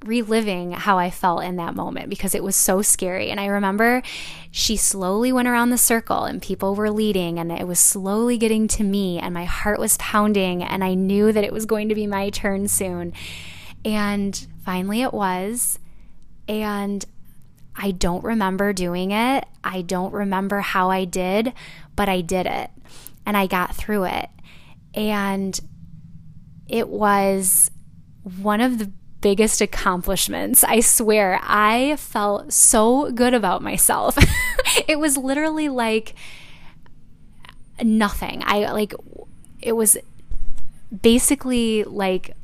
[0.06, 3.30] reliving how I felt in that moment because it was so scary.
[3.30, 4.02] And I remember
[4.52, 8.68] she slowly went around the circle and people were leading and it was slowly getting
[8.70, 11.96] to me and my heart was pounding and I knew that it was going to
[11.96, 13.14] be my turn soon.
[13.84, 15.80] And finally it was.
[16.48, 17.04] And
[17.76, 19.46] I don't remember doing it.
[19.64, 21.54] I don't remember how I did,
[21.96, 22.70] but I did it
[23.26, 24.30] and I got through it.
[24.94, 25.60] And
[26.68, 27.72] it was
[28.42, 30.64] one of the biggest accomplishments.
[30.64, 34.20] I swear, I felt so good about myself.
[34.88, 36.14] it was literally like
[37.82, 38.44] nothing.
[38.46, 38.94] I like,
[39.64, 39.98] it was
[41.02, 42.36] basically like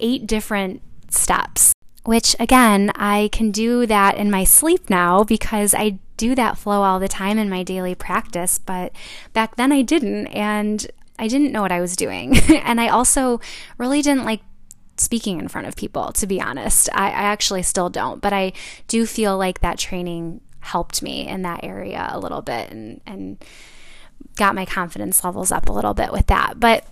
[0.00, 0.80] eight different
[1.12, 1.72] steps,
[2.04, 6.82] which again, I can do that in my sleep now because I do that flow
[6.82, 8.58] all the time in my daily practice.
[8.58, 8.92] But
[9.32, 10.28] back then I didn't.
[10.28, 10.86] And
[11.18, 12.36] I didn't know what I was doing.
[12.48, 13.40] and I also
[13.78, 14.40] really didn't like
[14.96, 16.88] speaking in front of people, to be honest.
[16.92, 18.52] I, I actually still don't, but I
[18.88, 23.44] do feel like that training helped me in that area a little bit and, and
[24.36, 26.58] got my confidence levels up a little bit with that.
[26.58, 26.86] But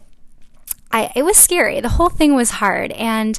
[0.91, 1.81] I, it was scary.
[1.81, 2.93] The whole thing was hard.
[2.93, 3.39] And,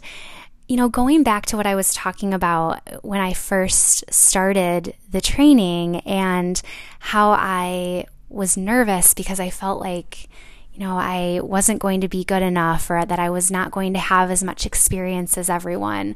[0.72, 5.20] you know, going back to what I was talking about when I first started the
[5.20, 6.62] training and
[7.00, 10.30] how I was nervous because I felt like,
[10.74, 13.92] you know, I wasn't going to be good enough or that I was not going
[13.96, 16.16] to have as much experience as everyone.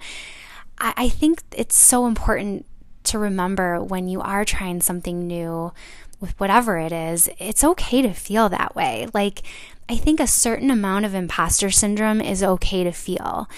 [0.78, 2.65] I, I think it's so important
[3.04, 5.74] to remember when you are trying something new
[6.22, 9.10] with whatever it is, it's okay to feel that way.
[9.13, 9.41] Like,
[9.89, 13.50] I think a certain amount of imposter syndrome is okay to feel.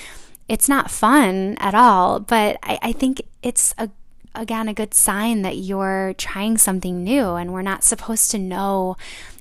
[0.48, 3.90] It's not fun at all, but I, I think it's a
[4.36, 8.96] again a good sign that you're trying something new and we're not supposed to know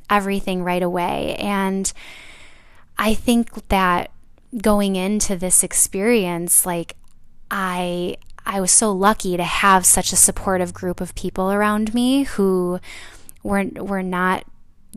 [0.09, 1.37] everything right away.
[1.37, 1.93] And
[2.99, 4.11] I think that
[4.63, 6.97] going into this experience, like
[7.51, 12.25] I I was so lucky to have such a supportive group of people around me
[12.25, 12.81] who
[13.43, 14.45] were were not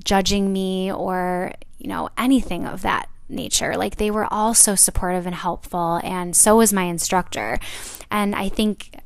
[0.04, 3.76] judging me or, you know, anything of that nature.
[3.76, 7.60] Like they were all so supportive and helpful and so was my instructor.
[8.12, 9.00] And I think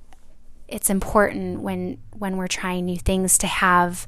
[0.68, 4.08] it's important when when we're trying new things to have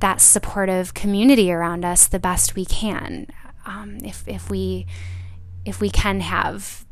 [0.00, 3.26] that supportive community around us the best we can.
[3.66, 4.86] Um, if if we
[5.64, 6.86] if we can have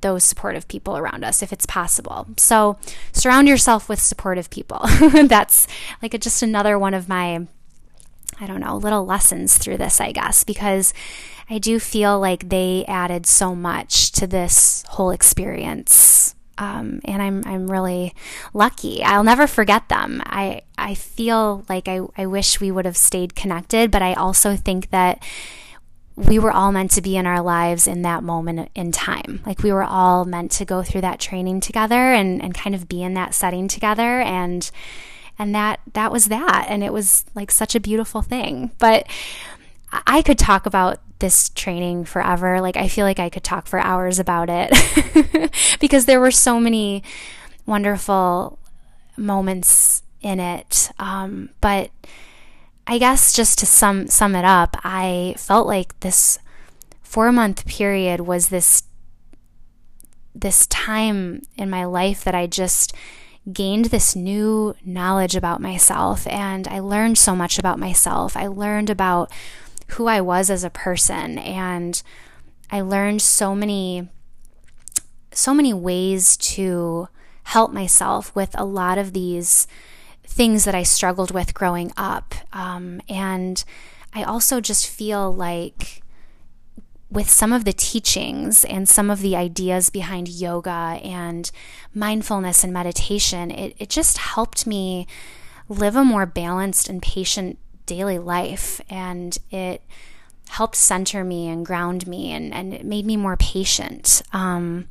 [0.00, 2.26] those supportive people around us if it's possible.
[2.36, 2.78] So
[3.12, 4.80] surround yourself with supportive people.
[5.26, 5.66] That's
[6.02, 7.46] like a, just another one of my
[8.40, 10.92] I don't know, little lessons through this, I guess, because
[11.48, 17.42] I do feel like they added so much to this whole experience um, and I'm
[17.46, 18.14] I'm really
[18.52, 19.02] lucky.
[19.02, 20.22] I'll never forget them.
[20.24, 24.56] I I feel like I, I wish we would have stayed connected, but I also
[24.56, 25.22] think that
[26.16, 29.40] we were all meant to be in our lives in that moment in time.
[29.44, 32.88] Like we were all meant to go through that training together and, and kind of
[32.88, 34.70] be in that setting together and
[35.38, 38.70] and that that was that and it was like such a beautiful thing.
[38.78, 39.06] But
[40.06, 42.60] I could talk about this training forever.
[42.60, 46.60] Like, I feel like I could talk for hours about it because there were so
[46.60, 47.02] many
[47.66, 48.58] wonderful
[49.16, 50.90] moments in it.
[50.98, 51.90] Um, but
[52.86, 56.38] I guess just to sum sum it up, I felt like this
[57.02, 58.82] four month period was this
[60.34, 62.94] this time in my life that I just
[63.52, 68.36] gained this new knowledge about myself and I learned so much about myself.
[68.36, 69.30] I learned about
[69.88, 72.02] who I was as a person and
[72.70, 74.08] I learned so many
[75.32, 77.08] so many ways to
[77.42, 79.66] help myself with a lot of these
[80.22, 82.34] things that I struggled with growing up.
[82.52, 83.62] Um, and
[84.14, 86.03] I also just feel like
[87.14, 91.50] with some of the teachings and some of the ideas behind yoga and
[91.94, 95.06] mindfulness and meditation, it, it just helped me
[95.68, 99.80] live a more balanced and patient daily life and it
[100.48, 104.20] helped center me and ground me and, and it made me more patient.
[104.32, 104.88] Um,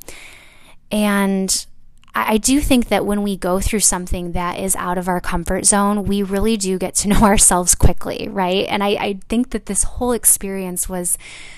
[0.91, 1.65] and
[2.15, 5.65] I, do think that when we go through something that is out of our comfort
[5.65, 8.67] zone, we really do get to know ourselves quickly, right?
[8.69, 11.17] And I, I think that this whole experience was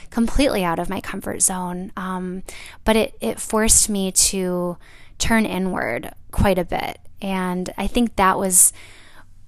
[0.09, 1.91] completely out of my comfort zone.
[1.97, 2.43] Um,
[2.85, 4.77] but it, it forced me to
[5.17, 6.99] turn inward quite a bit.
[7.21, 8.71] And I think that was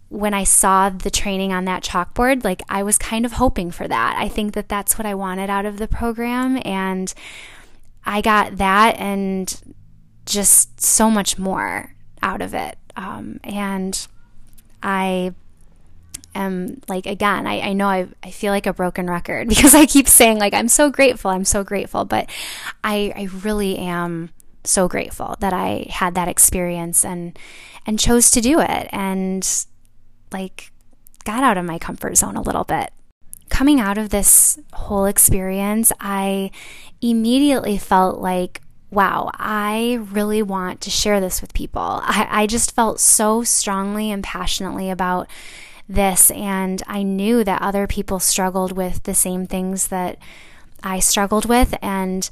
[0.09, 3.87] when I saw the training on that chalkboard, like I was kind of hoping for
[3.87, 4.15] that.
[4.17, 6.61] I think that that's what I wanted out of the program.
[6.63, 7.13] And
[8.05, 9.75] I got that and
[10.27, 12.77] just so much more out of it.
[12.95, 14.07] Um, and
[14.83, 15.33] I
[16.35, 19.85] am like, again, I, I know I, I feel like a broken record because I
[19.85, 22.05] keep saying, like, I'm so grateful, I'm so grateful.
[22.05, 22.29] But
[22.83, 24.29] I, I really am
[24.63, 27.39] so grateful that I had that experience and
[27.85, 28.89] and chose to do it.
[28.91, 29.65] And
[30.31, 30.71] like
[31.23, 32.91] got out of my comfort zone a little bit.
[33.49, 36.51] Coming out of this whole experience, I
[37.01, 41.81] immediately felt like, wow, I really want to share this with people.
[42.03, 45.27] I, I just felt so strongly and passionately about
[45.89, 50.17] this, and I knew that other people struggled with the same things that
[50.83, 52.29] I struggled with, and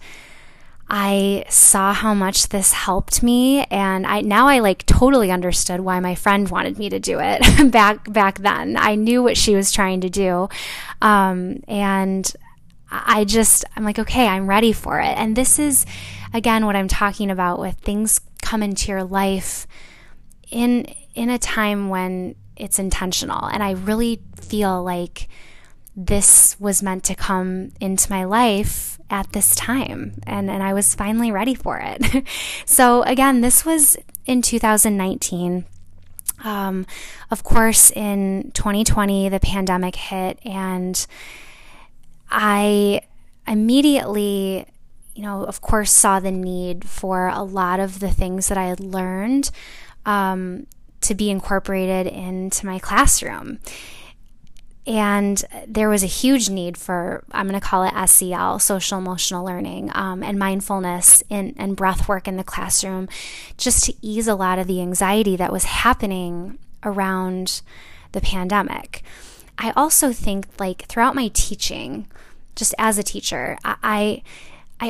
[0.87, 5.99] I saw how much this helped me and I now I like totally understood why
[5.99, 8.77] my friend wanted me to do it back back then.
[8.77, 10.47] I knew what she was trying to do.
[11.01, 12.31] Um, and
[12.91, 15.17] I just I'm like okay, I'm ready for it.
[15.17, 15.87] And this is
[16.36, 19.65] again what I'm talking about with things come into your life
[20.52, 23.46] in in a time when it's intentional.
[23.46, 25.27] And I really feel like
[25.96, 30.96] this was meant to come into my life at this time and, and I was
[30.96, 32.25] finally ready for it.
[32.65, 35.65] so again, this was in 2019.
[36.44, 36.86] Um,
[37.31, 41.06] of course, in 2020, the pandemic hit, and
[42.29, 43.02] I
[43.48, 44.65] immediately,
[45.15, 48.65] you know, of course, saw the need for a lot of the things that I
[48.65, 49.49] had learned
[50.05, 50.67] um,
[51.01, 53.59] to be incorporated into my classroom.
[54.87, 59.43] And there was a huge need for, I'm going to call it SEL, social emotional
[59.43, 63.07] learning, um, and mindfulness in, and breath work in the classroom,
[63.57, 67.61] just to ease a lot of the anxiety that was happening around
[68.11, 69.01] the pandemic.
[69.57, 72.07] I also think, like, throughout my teaching,
[72.55, 74.23] just as a teacher, I, I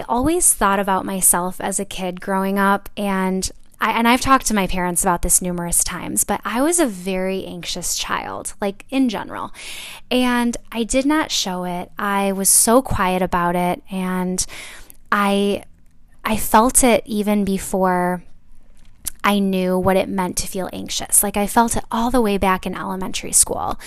[0.07, 4.53] always thought about myself as a kid growing up, and I, and I've talked to
[4.53, 9.09] my parents about this numerous times, but I was a very anxious child, like in
[9.09, 9.53] general.
[10.09, 11.91] And I did not show it.
[11.99, 14.45] I was so quiet about it and
[15.11, 15.63] I
[16.23, 18.23] I felt it even before
[19.23, 21.21] I knew what it meant to feel anxious.
[21.21, 23.79] Like I felt it all the way back in elementary school.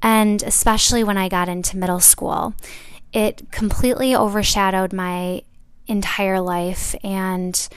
[0.00, 2.54] And especially when I got into middle school,
[3.14, 5.42] it completely overshadowed my
[5.86, 7.68] entire life and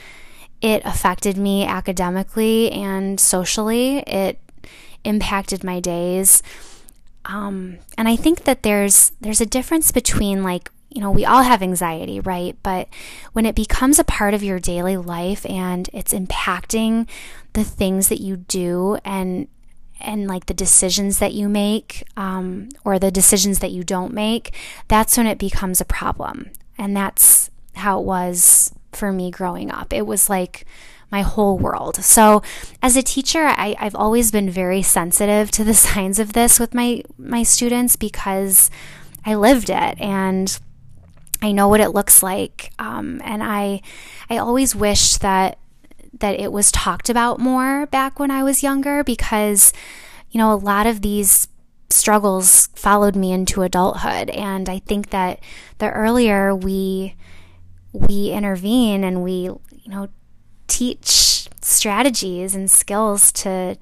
[0.61, 3.99] it affected me academically and socially.
[3.99, 4.39] It
[5.03, 6.41] impacted my days.
[7.25, 11.43] Um, and I think that there's there's a difference between like you know we all
[11.43, 12.57] have anxiety, right?
[12.63, 12.88] But
[13.33, 17.07] when it becomes a part of your daily life and it's impacting
[17.53, 19.47] the things that you do and
[19.99, 24.53] and like the decisions that you make um, or the decisions that you don't make,
[24.87, 26.51] that's when it becomes a problem.
[26.77, 29.93] And that's how it was for me growing up.
[29.93, 30.65] It was like
[31.11, 31.97] my whole world.
[31.97, 32.41] So,
[32.81, 36.73] as a teacher, I, have always been very sensitive to the signs of this with
[36.73, 38.69] my my students because
[39.25, 40.59] I lived it and
[41.41, 42.71] I know what it looks like.
[42.79, 43.81] Um, and I
[44.29, 45.57] I always wish that
[46.20, 49.74] that it was talked about more back when I was younger because
[50.32, 51.47] you know a lot of these
[51.89, 55.39] struggles followed me into adulthood and I think that
[55.78, 57.16] the earlier we
[57.93, 60.10] we intervene and we, you know,
[60.68, 63.78] teach strategies and skills to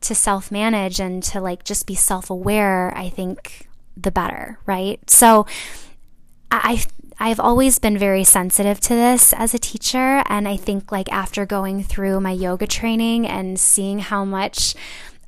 [0.00, 4.98] to self-manage and to like just be self-aware, I think the better, right?
[5.08, 5.46] So
[6.50, 6.84] I
[7.22, 11.46] I've always been very sensitive to this as a teacher and I think like after
[11.46, 14.74] going through my yoga training and seeing how much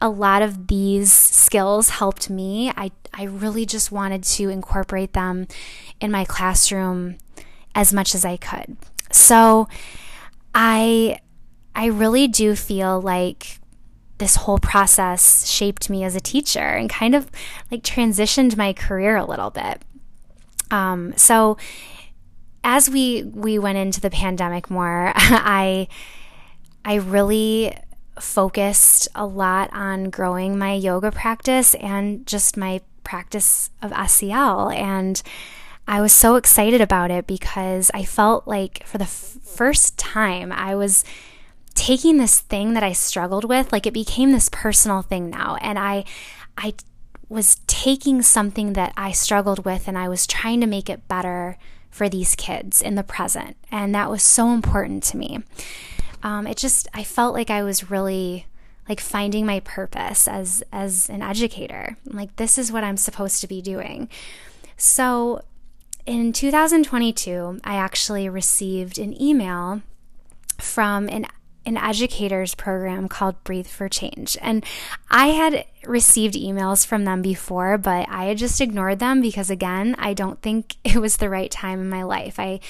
[0.00, 5.46] a lot of these skills helped me, I I really just wanted to incorporate them
[6.00, 7.18] in my classroom
[7.76, 8.76] as much as I could.
[9.12, 9.68] So
[10.52, 11.20] I
[11.76, 13.60] I really do feel like
[14.18, 17.30] this whole process shaped me as a teacher and kind of
[17.70, 19.80] like transitioned my career a little bit.
[20.74, 21.56] Um, so
[22.64, 25.88] as we we went into the pandemic more, I
[26.84, 27.76] I really
[28.18, 35.22] focused a lot on growing my yoga practice and just my practice of SEL and
[35.86, 40.50] I was so excited about it because I felt like for the f- first time
[40.52, 41.04] I was
[41.74, 45.56] taking this thing that I struggled with like it became this personal thing now.
[45.60, 46.04] And I
[46.56, 46.74] I
[47.34, 51.58] was taking something that I struggled with and I was trying to make it better
[51.90, 55.42] for these kids in the present and that was so important to me.
[56.22, 58.46] Um, it just I felt like I was really
[58.88, 61.96] like finding my purpose as as an educator.
[62.06, 64.08] Like this is what I'm supposed to be doing.
[64.76, 65.42] So
[66.06, 69.82] in 2022, I actually received an email
[70.58, 71.26] from an
[71.66, 74.36] an educator's program called Breathe for Change.
[74.40, 74.64] And
[75.10, 79.94] I had received emails from them before, but I had just ignored them because again,
[79.98, 82.38] I don't think it was the right time in my life.
[82.38, 82.60] I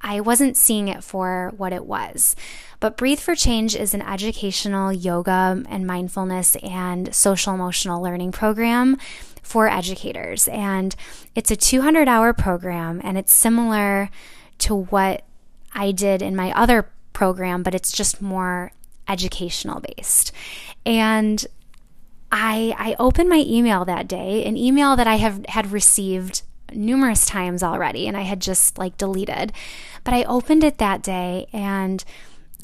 [0.00, 2.36] I wasn't seeing it for what it was.
[2.78, 8.96] But Breathe for Change is an educational yoga and mindfulness and social emotional learning program
[9.42, 10.46] for educators.
[10.48, 10.94] And
[11.34, 14.10] it's a 200 hour program, and it's similar
[14.58, 15.24] to what
[15.72, 16.88] I did in my other
[17.18, 18.70] program, but it's just more
[19.08, 20.30] educational based.
[20.86, 21.44] And
[22.30, 26.42] I, I opened my email that day, an email that I have had received
[26.72, 29.52] numerous times already and I had just like deleted.
[30.04, 32.04] But I opened it that day and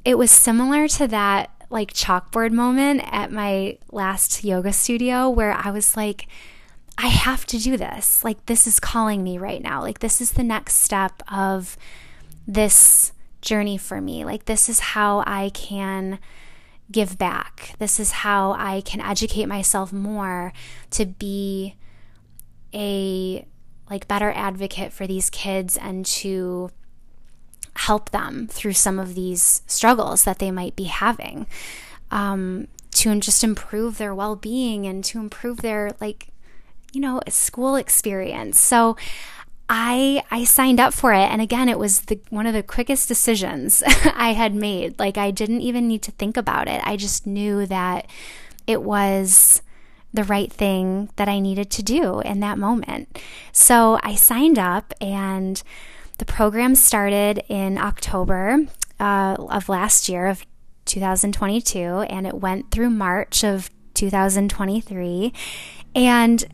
[0.04, 5.72] it was similar to that like chalkboard moment at my last yoga studio where I
[5.72, 6.28] was like,
[6.96, 8.22] I have to do this.
[8.22, 9.80] Like, this is calling me right now.
[9.80, 11.76] Like, this is the next step of
[12.46, 13.10] this
[13.44, 14.24] journey for me.
[14.24, 16.18] Like, this is how I can
[16.90, 17.74] give back.
[17.78, 20.52] This is how I can educate myself more
[20.90, 21.76] to be
[22.74, 23.46] a
[23.88, 26.70] like better advocate for these kids and to
[27.76, 31.46] help them through some of these struggles that they might be having
[32.10, 36.28] um, to just improve their well-being and to improve their like
[36.94, 38.60] you know, school experience.
[38.60, 38.96] So
[39.68, 43.08] I I signed up for it and again it was the one of the quickest
[43.08, 43.82] decisions
[44.14, 44.98] I had made.
[44.98, 46.80] Like I didn't even need to think about it.
[46.84, 48.06] I just knew that
[48.66, 49.62] it was
[50.12, 53.18] the right thing that I needed to do in that moment.
[53.52, 55.60] So I signed up and
[56.18, 58.66] the program started in October
[59.00, 60.46] uh, of last year of
[60.84, 65.32] 2022 and it went through March of 2023
[65.96, 66.44] and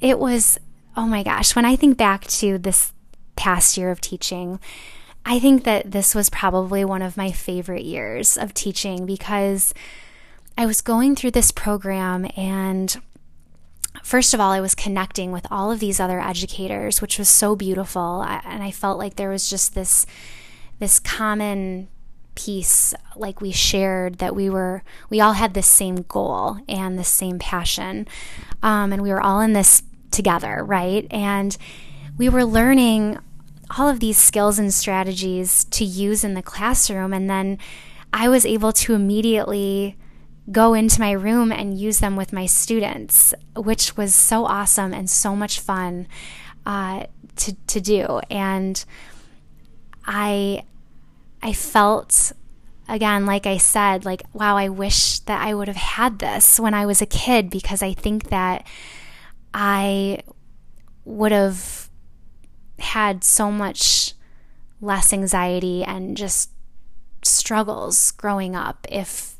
[0.00, 0.58] it was
[0.96, 2.92] oh my gosh, when I think back to this
[3.36, 4.60] past year of teaching,
[5.26, 9.72] I think that this was probably one of my favorite years of teaching because
[10.56, 12.96] I was going through this program and
[14.02, 17.56] first of all, I was connecting with all of these other educators, which was so
[17.56, 18.22] beautiful.
[18.22, 20.06] And I felt like there was just this
[20.80, 21.88] this common
[22.34, 27.04] piece like we shared that we were we all had the same goal and the
[27.04, 28.08] same passion
[28.60, 29.84] um, and we were all in this
[30.14, 31.56] together right and
[32.16, 33.18] we were learning
[33.78, 37.12] all of these skills and strategies to use in the classroom.
[37.12, 37.58] And then
[38.12, 39.96] I was able to immediately
[40.50, 45.08] go into my room and use them with my students, which was so awesome and
[45.08, 46.06] so much fun
[46.66, 47.06] uh,
[47.36, 48.20] to, to do.
[48.30, 48.84] And
[50.06, 50.64] I,
[51.42, 52.32] I felt
[52.86, 56.74] again, like I said, like, wow, I wish that I would have had this when
[56.74, 58.66] I was a kid because I think that
[59.54, 60.18] I
[61.04, 61.88] would have
[62.78, 64.14] had so much
[64.80, 66.50] less anxiety and just
[67.22, 69.36] struggles growing up if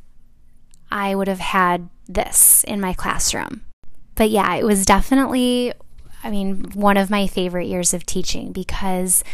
[0.90, 3.62] I would have had this in my classroom.
[4.14, 5.72] But yeah, it was definitely,
[6.22, 9.24] I mean, one of my favorite years of teaching because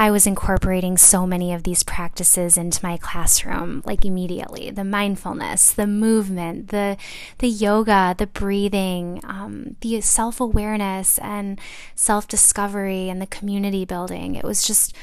[0.00, 5.72] I was incorporating so many of these practices into my classroom like immediately the mindfulness,
[5.72, 6.96] the movement, the,
[7.36, 11.60] the yoga, the breathing, um, the self awareness and
[11.94, 14.36] self discovery and the community building.
[14.36, 14.96] It was just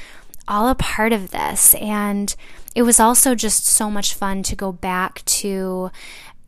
[0.48, 1.76] all a part of this.
[1.76, 2.34] And
[2.74, 5.92] it was also just so much fun to go back to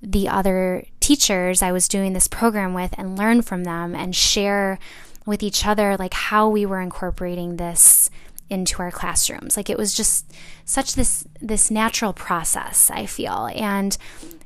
[0.03, 4.81] the other teachers I was doing this program with and learn from them and share
[5.25, 8.11] with each other like how we were incorporating this
[8.51, 9.57] into our classrooms.
[9.57, 10.31] Like it was just
[10.65, 13.49] such this this natural process, I feel.
[13.55, 13.97] And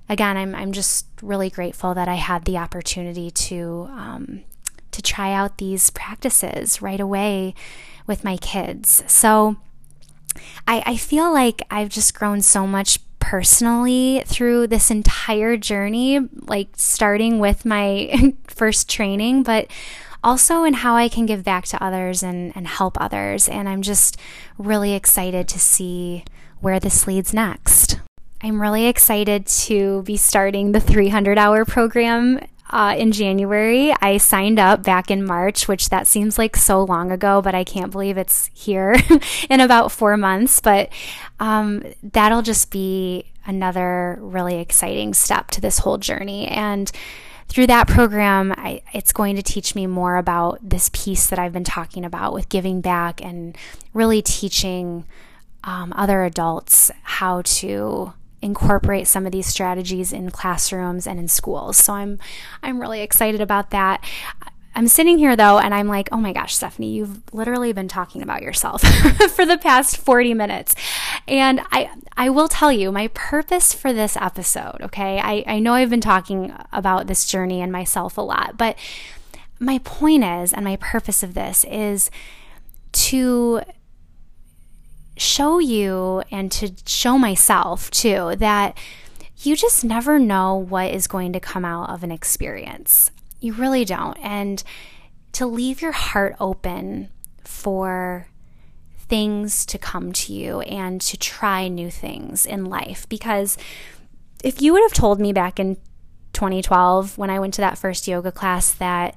[0.09, 4.44] again, I'm I'm just really grateful that I had the opportunity to um,
[4.90, 7.55] to try out these practices right away
[8.07, 9.02] with my kids.
[9.07, 9.57] So
[10.66, 16.68] I, I feel like I've just grown so much personally through this entire journey, like
[16.76, 19.68] starting with my first training, but
[20.25, 23.49] also in how I can give back to others and, and help others.
[23.49, 24.16] And I'm just
[24.59, 26.25] really excited to see
[26.61, 28.01] where this leads next.
[28.43, 33.95] I'm really excited to be starting the 300 hour program uh, in January.
[34.01, 37.64] I signed up back in March, which that seems like so long ago, but I
[37.64, 38.97] can't believe it's here
[39.51, 40.61] in about four months.
[40.61, 40.91] But
[41.39, 46.49] um, that'll just be another really exciting step to this whole journey.
[46.49, 46.91] And
[47.55, 51.52] through that program, I, it's going to teach me more about this piece that I've
[51.52, 53.57] been talking about with giving back and
[53.92, 55.05] really teaching
[55.62, 61.76] um, other adults how to incorporate some of these strategies in classrooms and in schools.
[61.76, 62.18] So I'm
[62.61, 64.05] I'm really excited about that.
[64.77, 68.22] I'm sitting here though, and I'm like, oh my gosh, Stephanie, you've literally been talking
[68.22, 68.83] about yourself
[69.35, 70.75] for the past 40 minutes.
[71.29, 75.20] And I, I will tell you my purpose for this episode, okay?
[75.20, 78.77] I, I know I've been talking about this journey and myself a lot, but
[79.61, 82.11] my point is, and my purpose of this is
[82.93, 83.62] to
[85.16, 88.77] show you and to show myself too that
[89.39, 93.11] you just never know what is going to come out of an experience.
[93.45, 94.16] You really don't.
[94.22, 94.62] And
[95.32, 97.11] to leave your heart open
[97.45, 98.28] for
[98.97, 103.07] things to come to you and to try new things in life.
[103.11, 103.59] Because
[104.42, 105.76] if you would have told me back in
[106.32, 109.14] 2012 when I went to that first yoga class that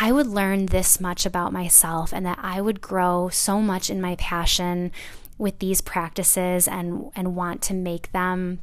[0.00, 4.00] I would learn this much about myself and that I would grow so much in
[4.00, 4.92] my passion
[5.38, 8.60] with these practices and and want to make them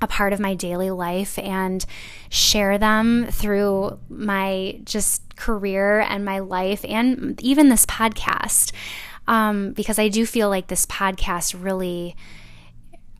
[0.00, 1.84] a part of my daily life and
[2.28, 8.72] share them through my just career and my life and even this podcast.
[9.28, 12.16] Um, because I do feel like this podcast really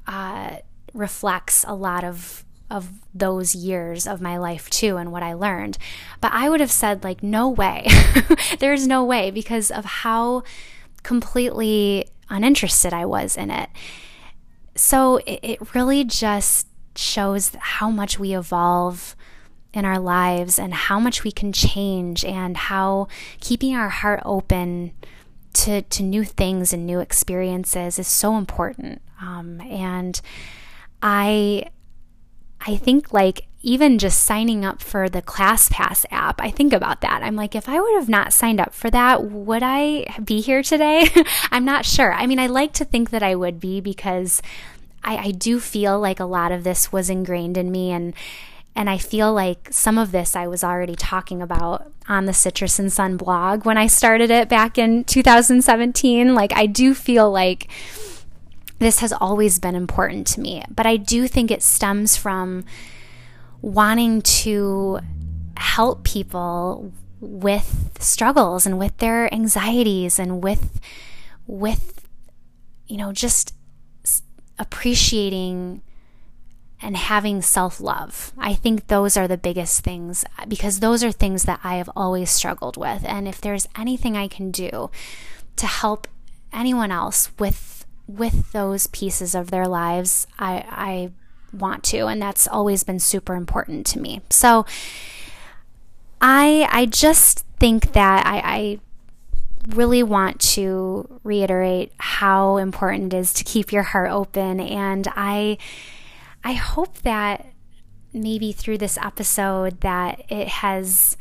[0.06, 0.56] uh,
[0.92, 5.76] reflects a lot of of those years of my life too and what I learned.
[6.20, 7.88] But I would have said like no way.
[8.60, 10.44] There's no way because of how
[11.02, 13.68] completely uninterested I was in it.
[14.76, 19.16] So it, it really just shows how much we evolve
[19.72, 23.06] in our lives and how much we can change and how
[23.40, 24.92] keeping our heart open
[25.52, 29.00] to, to new things and new experiences is so important.
[29.20, 30.20] Um, and
[31.02, 31.70] I
[32.66, 37.22] I think like even just signing up for the ClassPass app, I think about that.
[37.22, 40.62] I'm like, if I would have not signed up for that, would I be here
[40.62, 41.08] today?
[41.50, 42.12] I'm not sure.
[42.12, 44.40] I mean, I like to think that I would be because
[45.02, 48.14] I, I do feel like a lot of this was ingrained in me and
[48.76, 52.78] and I feel like some of this I was already talking about on the Citrus
[52.78, 56.34] and Sun blog when I started it back in 2017.
[56.34, 57.68] Like, I do feel like
[58.78, 62.64] this has always been important to me, but I do think it stems from
[63.60, 65.00] wanting to
[65.56, 70.80] help people with struggles and with their anxieties and with
[71.46, 72.06] with
[72.86, 73.54] you know just
[74.60, 75.82] appreciating
[76.82, 78.32] and having self-love.
[78.38, 82.30] I think those are the biggest things because those are things that I have always
[82.30, 84.90] struggled with and if there's anything I can do
[85.56, 86.06] to help
[86.52, 91.10] anyone else with with those pieces of their lives, I I
[91.56, 94.20] want to and that's always been super important to me.
[94.30, 94.66] So
[96.20, 98.78] I I just think that I, I
[99.76, 105.58] really want to reiterate how important it is to keep your heart open and I
[106.42, 107.46] I hope that
[108.12, 111.16] maybe through this episode that it has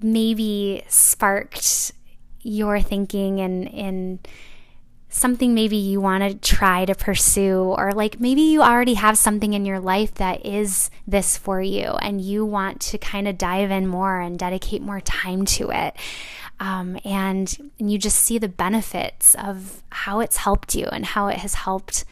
[0.00, 1.92] maybe sparked
[2.42, 4.28] your thinking and and
[5.12, 9.52] something maybe you want to try to pursue, or like maybe you already have something
[9.52, 13.70] in your life that is this for you and you want to kind of dive
[13.70, 15.94] in more and dedicate more time to it.
[16.62, 21.26] Um, and, and you just see the benefits of how it's helped you and how
[21.26, 22.04] it has helped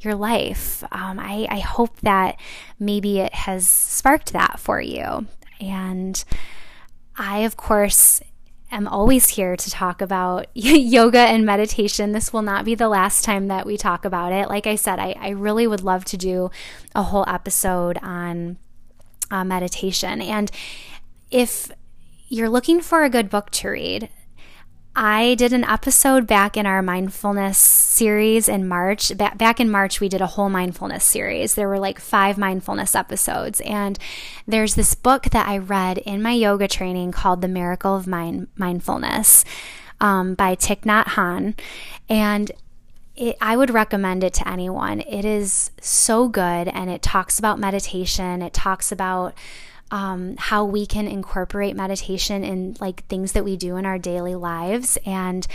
[0.00, 0.84] your life.
[0.92, 2.38] Um, I, I hope that
[2.78, 5.26] maybe it has sparked that for you.
[5.60, 6.24] And
[7.16, 8.20] I, of course,
[8.70, 12.12] am always here to talk about yoga and meditation.
[12.12, 14.48] This will not be the last time that we talk about it.
[14.48, 16.52] Like I said, I, I really would love to do
[16.94, 18.58] a whole episode on
[19.28, 20.22] uh, meditation.
[20.22, 20.52] And
[21.32, 21.72] if
[22.28, 24.10] you're looking for a good book to read,
[24.94, 29.16] I did an episode back in our mindfulness series in March.
[29.16, 31.54] Back in March, we did a whole mindfulness series.
[31.54, 33.60] There were like five mindfulness episodes.
[33.60, 33.98] And
[34.46, 38.48] there's this book that I read in my yoga training called The Miracle of Mind-
[38.56, 39.44] Mindfulness
[40.00, 41.56] um, by Thich Nhat Hanh.
[42.08, 42.50] And
[43.14, 45.00] it, I would recommend it to anyone.
[45.02, 48.42] It is so good and it talks about meditation.
[48.42, 49.34] It talks about
[49.90, 54.34] um, how we can incorporate meditation in like things that we do in our daily
[54.34, 54.98] lives.
[55.06, 55.46] And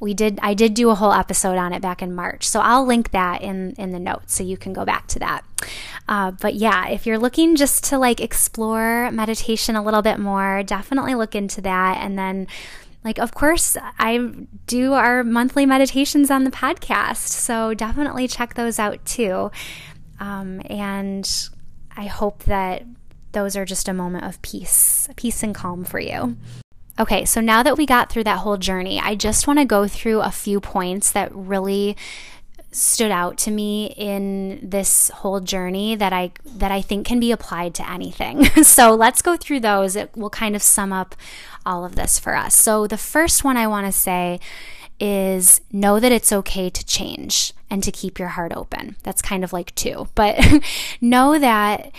[0.00, 2.46] we did i did do a whole episode on it back in march.
[2.46, 5.44] So i'll link that in in the notes so you can go back to that.
[6.06, 10.62] Uh, but yeah if you're looking just to like explore meditation a little bit more
[10.62, 11.98] definitely look into that.
[12.02, 12.46] And then
[13.02, 14.18] like of course i
[14.66, 17.28] do our monthly meditations on the podcast.
[17.28, 19.50] So definitely check those out too.
[20.20, 21.28] Um, and
[21.96, 22.84] i hope that
[23.34, 26.36] those are just a moment of peace, peace and calm for you.
[26.98, 29.88] Okay, so now that we got through that whole journey, I just want to go
[29.88, 31.96] through a few points that really
[32.70, 37.32] stood out to me in this whole journey that I that I think can be
[37.32, 38.44] applied to anything.
[38.62, 39.96] so let's go through those.
[39.96, 41.14] It will kind of sum up
[41.66, 42.54] all of this for us.
[42.54, 44.40] So the first one I want to say
[45.00, 48.96] is know that it's okay to change and to keep your heart open.
[49.02, 50.38] That's kind of like two, but
[51.00, 51.92] know that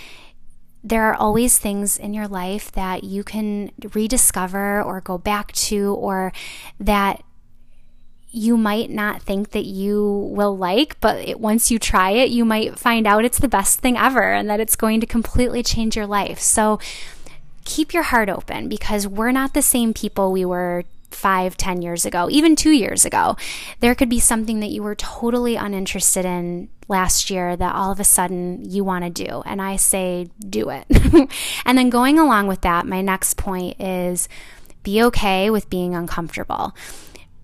[0.86, 5.94] there are always things in your life that you can rediscover or go back to,
[5.94, 6.32] or
[6.78, 7.24] that
[8.30, 12.44] you might not think that you will like, but it, once you try it, you
[12.44, 15.96] might find out it's the best thing ever and that it's going to completely change
[15.96, 16.38] your life.
[16.38, 16.78] So
[17.64, 20.84] keep your heart open because we're not the same people we were
[21.16, 23.36] five, ten years ago, even two years ago.
[23.80, 27.98] There could be something that you were totally uninterested in last year that all of
[27.98, 29.42] a sudden you want to do.
[29.46, 30.86] And I say, do it.
[31.64, 34.28] and then going along with that, my next point is
[34.82, 36.76] be okay with being uncomfortable.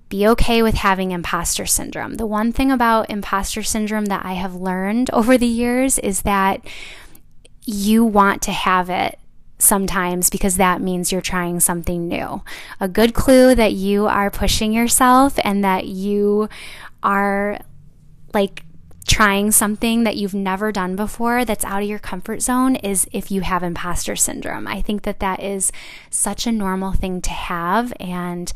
[0.09, 2.15] Be okay with having imposter syndrome.
[2.15, 6.63] The one thing about imposter syndrome that I have learned over the years is that
[7.65, 9.19] you want to have it
[9.63, 12.43] sometimes because that means you're trying something new.
[12.81, 16.49] A good clue that you are pushing yourself and that you
[17.03, 17.61] are
[18.35, 18.65] like
[19.07, 23.31] trying something that you've never done before that's out of your comfort zone is if
[23.31, 24.67] you have imposter syndrome.
[24.67, 25.73] I think that that is
[26.11, 28.53] such a normal thing to have and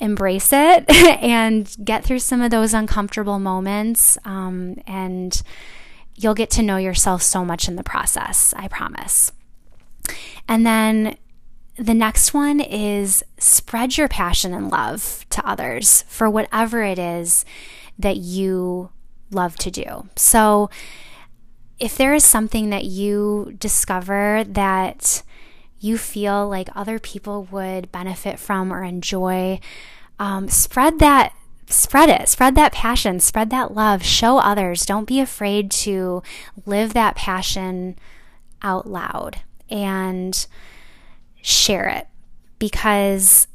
[0.00, 0.84] embrace it
[1.22, 5.42] and get through some of those uncomfortable moments um, and
[6.14, 9.32] you'll get to know yourself so much in the process i promise
[10.48, 11.16] and then
[11.78, 17.44] the next one is spread your passion and love to others for whatever it is
[17.98, 18.90] that you
[19.30, 20.08] love to do.
[20.16, 20.70] So,
[21.78, 25.22] if there is something that you discover that
[25.78, 29.60] you feel like other people would benefit from or enjoy,
[30.18, 31.32] um, spread that.
[31.70, 34.86] Spread it, spread that passion, spread that love, show others.
[34.86, 36.22] Don't be afraid to
[36.64, 37.98] live that passion
[38.62, 40.46] out loud and
[41.42, 42.06] share it
[42.58, 43.46] because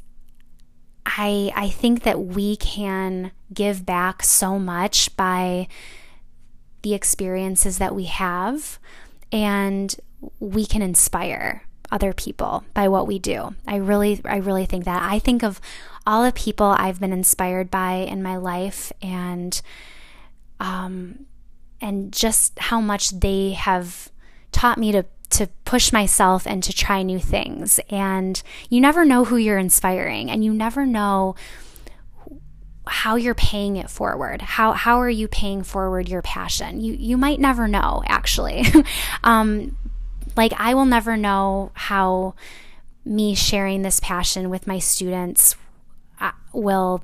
[1.06, 5.68] I I think that we can give back so much by
[6.82, 8.78] the experiences that we have
[9.32, 9.94] and
[10.40, 13.54] we can inspire other people by what we do.
[13.66, 15.02] I really I really think that.
[15.02, 15.60] I think of
[16.06, 19.60] all the people I've been inspired by in my life and
[20.60, 21.26] um
[21.80, 24.10] and just how much they have
[24.52, 27.80] taught me to to push myself and to try new things.
[27.90, 31.34] And you never know who you're inspiring and you never know
[32.86, 34.42] how you're paying it forward.
[34.42, 36.80] How how are you paying forward your passion?
[36.80, 38.64] You you might never know actually.
[39.24, 39.76] um,
[40.36, 42.34] like I will never know how
[43.04, 45.56] me sharing this passion with my students
[46.20, 47.02] uh, will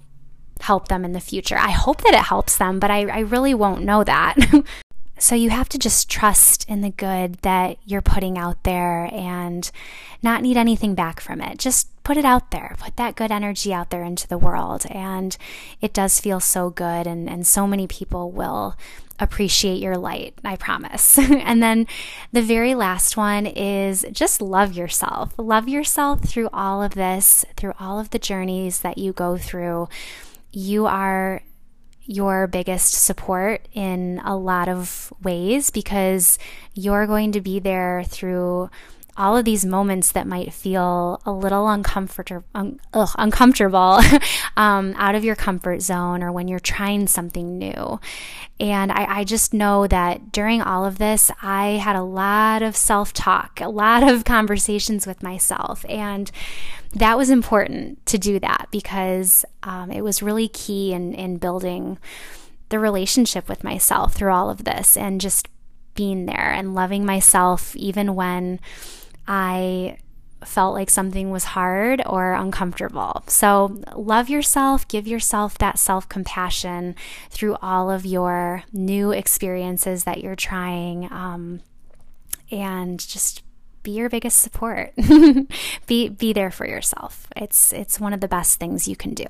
[0.61, 1.57] help them in the future.
[1.57, 4.37] I hope that it helps them, but I, I really won't know that.
[5.21, 9.71] So you have to just trust in the good that you're putting out there and
[10.23, 11.59] not need anything back from it.
[11.59, 14.87] Just put it out there, put that good energy out there into the world.
[14.91, 15.37] And
[15.83, 18.77] it does feel so good, and, and so many people will
[19.19, 21.19] appreciate your light, I promise.
[21.19, 21.87] and then
[22.33, 25.35] the very last one is just love yourself.
[25.37, 29.91] Love yourself through all of this, through all of the journeys that you go through.
[30.51, 31.43] You are
[32.11, 36.41] your biggest support in a lot of ways because
[36.75, 38.69] you're going to be there through
[39.21, 44.01] all of these moments that might feel a little uncomfortable, un- ugh, uncomfortable
[44.57, 48.01] um, out of your comfort zone or when you're trying something new.
[48.59, 52.75] And I, I just know that during all of this, I had a lot of
[52.75, 55.85] self talk, a lot of conversations with myself.
[55.87, 56.31] And
[56.95, 61.99] that was important to do that because um, it was really key in, in building
[62.71, 65.47] the relationship with myself through all of this and just
[65.95, 68.59] being there and loving myself even when
[69.27, 69.99] I
[70.45, 73.23] felt like something was hard or uncomfortable.
[73.27, 76.95] So, love yourself, give yourself that self compassion
[77.31, 81.61] through all of your new experiences that you're trying, um,
[82.51, 83.43] and just
[83.83, 84.93] be your biggest support.
[85.87, 87.27] be be there for yourself.
[87.37, 89.27] It's it's one of the best things you can do.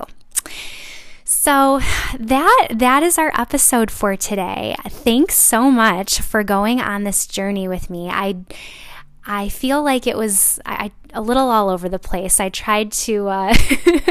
[1.24, 1.80] So
[2.18, 4.74] that that is our episode for today.
[4.88, 8.08] Thanks so much for going on this journey with me.
[8.08, 8.36] I
[9.26, 12.40] I feel like it was I, a little all over the place.
[12.40, 13.54] I tried to uh,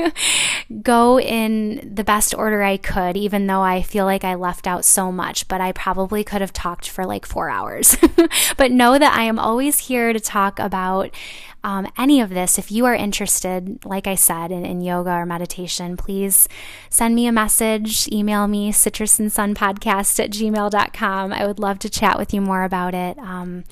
[0.82, 4.86] go in the best order I could, even though I feel like I left out
[4.86, 7.98] so much, but I probably could have talked for like four hours.
[8.58, 11.14] but know that I am always here to talk about
[11.62, 15.26] um, any of this, if you are interested, like I said, in, in, yoga or
[15.26, 16.48] meditation, please
[16.90, 21.34] send me a message, email me, citrusandsunpodcast at gmail.com.
[21.34, 23.18] I would love to chat with you more about it.
[23.18, 23.66] Um,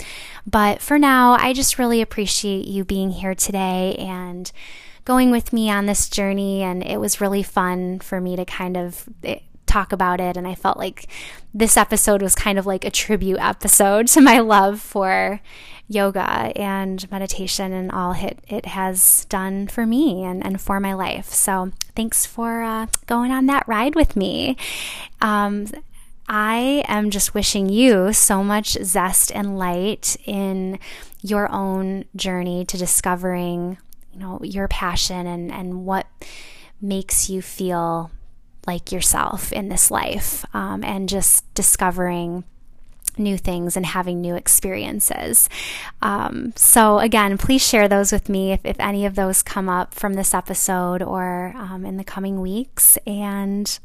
[0.46, 4.52] but for now, I just really appreciate you being here today and
[5.06, 6.64] going with me on this journey.
[6.64, 9.08] And it was really fun for me to kind of.
[9.24, 10.38] It, talk about it.
[10.38, 11.08] And I felt like
[11.54, 15.42] this episode was kind of like a tribute episode to my love for
[15.90, 20.94] yoga and meditation and all it, it has done for me and, and for my
[20.94, 21.28] life.
[21.28, 24.58] So thanks for uh, going on that ride with me.
[25.22, 25.68] Um,
[26.28, 30.80] I am just wishing you so much zest and light in
[31.22, 33.78] your own journey to discovering,
[34.14, 36.08] you know, your passion and, and what
[36.82, 38.12] makes you feel
[38.66, 42.44] like yourself in this life um, and just discovering
[43.18, 45.50] new things and having new experiences.
[46.02, 49.94] Um, so, again, please share those with me if, if, any of those come up
[49.94, 52.98] from this episode or um, in the coming weeks.
[53.08, 53.80] And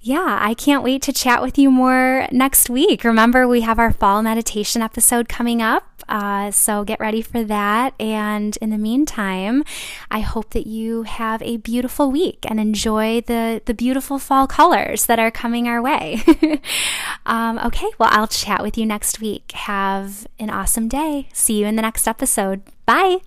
[0.00, 3.04] yeah, I can't wait to chat with you more next week.
[3.04, 5.84] Remember, we have our fall meditation episode coming up.
[6.08, 7.94] Uh, so get ready for that.
[8.00, 9.64] And in the meantime,
[10.10, 15.06] I hope that you have a beautiful week and enjoy the, the beautiful fall colors
[15.06, 16.22] that are coming our way.
[17.26, 19.52] um, okay, well, I'll chat with you next week.
[19.52, 21.28] Have an awesome day.
[21.32, 22.62] See you in the next episode.
[22.86, 23.18] Bye.